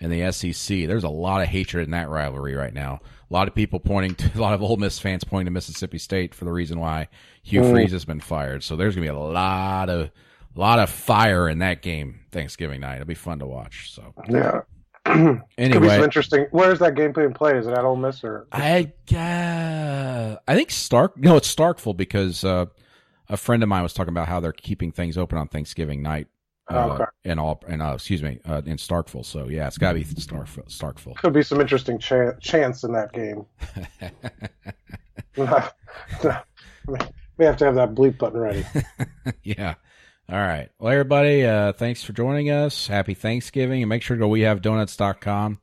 [0.00, 0.86] in the SEC.
[0.86, 3.00] There's a lot of hatred in that rivalry right now.
[3.30, 5.98] A lot of people pointing to a lot of Ole Miss fans pointing to Mississippi
[5.98, 7.08] State for the reason why
[7.42, 7.70] Hugh Mm.
[7.72, 8.62] Freeze has been fired.
[8.64, 10.10] So there's gonna be a lot of
[10.60, 12.96] lot of fire in that game Thanksgiving night.
[12.96, 13.92] It'll be fun to watch.
[13.94, 14.60] So Yeah.
[15.04, 16.46] Could be some interesting.
[16.50, 17.56] Where's that game being played?
[17.56, 18.46] Is it at Ole Miss or?
[18.52, 21.16] I uh, I think Stark.
[21.16, 22.66] No, it's Starkville because uh,
[23.28, 26.26] a friend of mine was talking about how they're keeping things open on Thanksgiving night.
[26.70, 27.04] Uh, Okay.
[27.24, 29.24] in all, and uh, excuse me, uh, in Starkville.
[29.24, 30.68] So yeah, it's got to be Starkville.
[30.68, 31.16] Starkville.
[31.16, 33.46] Could be some interesting cha- chance in that game.
[37.38, 38.66] we have to have that bleep button ready.
[39.42, 39.74] yeah.
[40.30, 40.68] All right.
[40.78, 42.86] Well, everybody, uh, thanks for joining us.
[42.86, 43.82] Happy Thanksgiving.
[43.82, 45.58] And make sure to go WeHaveDoughnuts.com,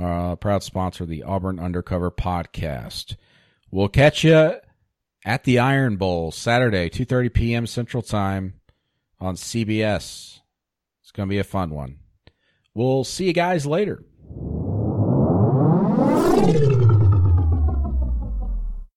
[0.00, 3.16] uh, proud sponsor of the Auburn Undercover podcast.
[3.70, 4.54] We'll catch you
[5.26, 7.66] at the Iron Bowl Saturday, 2.30 p.m.
[7.66, 8.54] Central Time
[9.20, 10.40] on CBS.
[11.02, 11.98] It's going to be a fun one.
[12.72, 14.02] We'll see you guys later.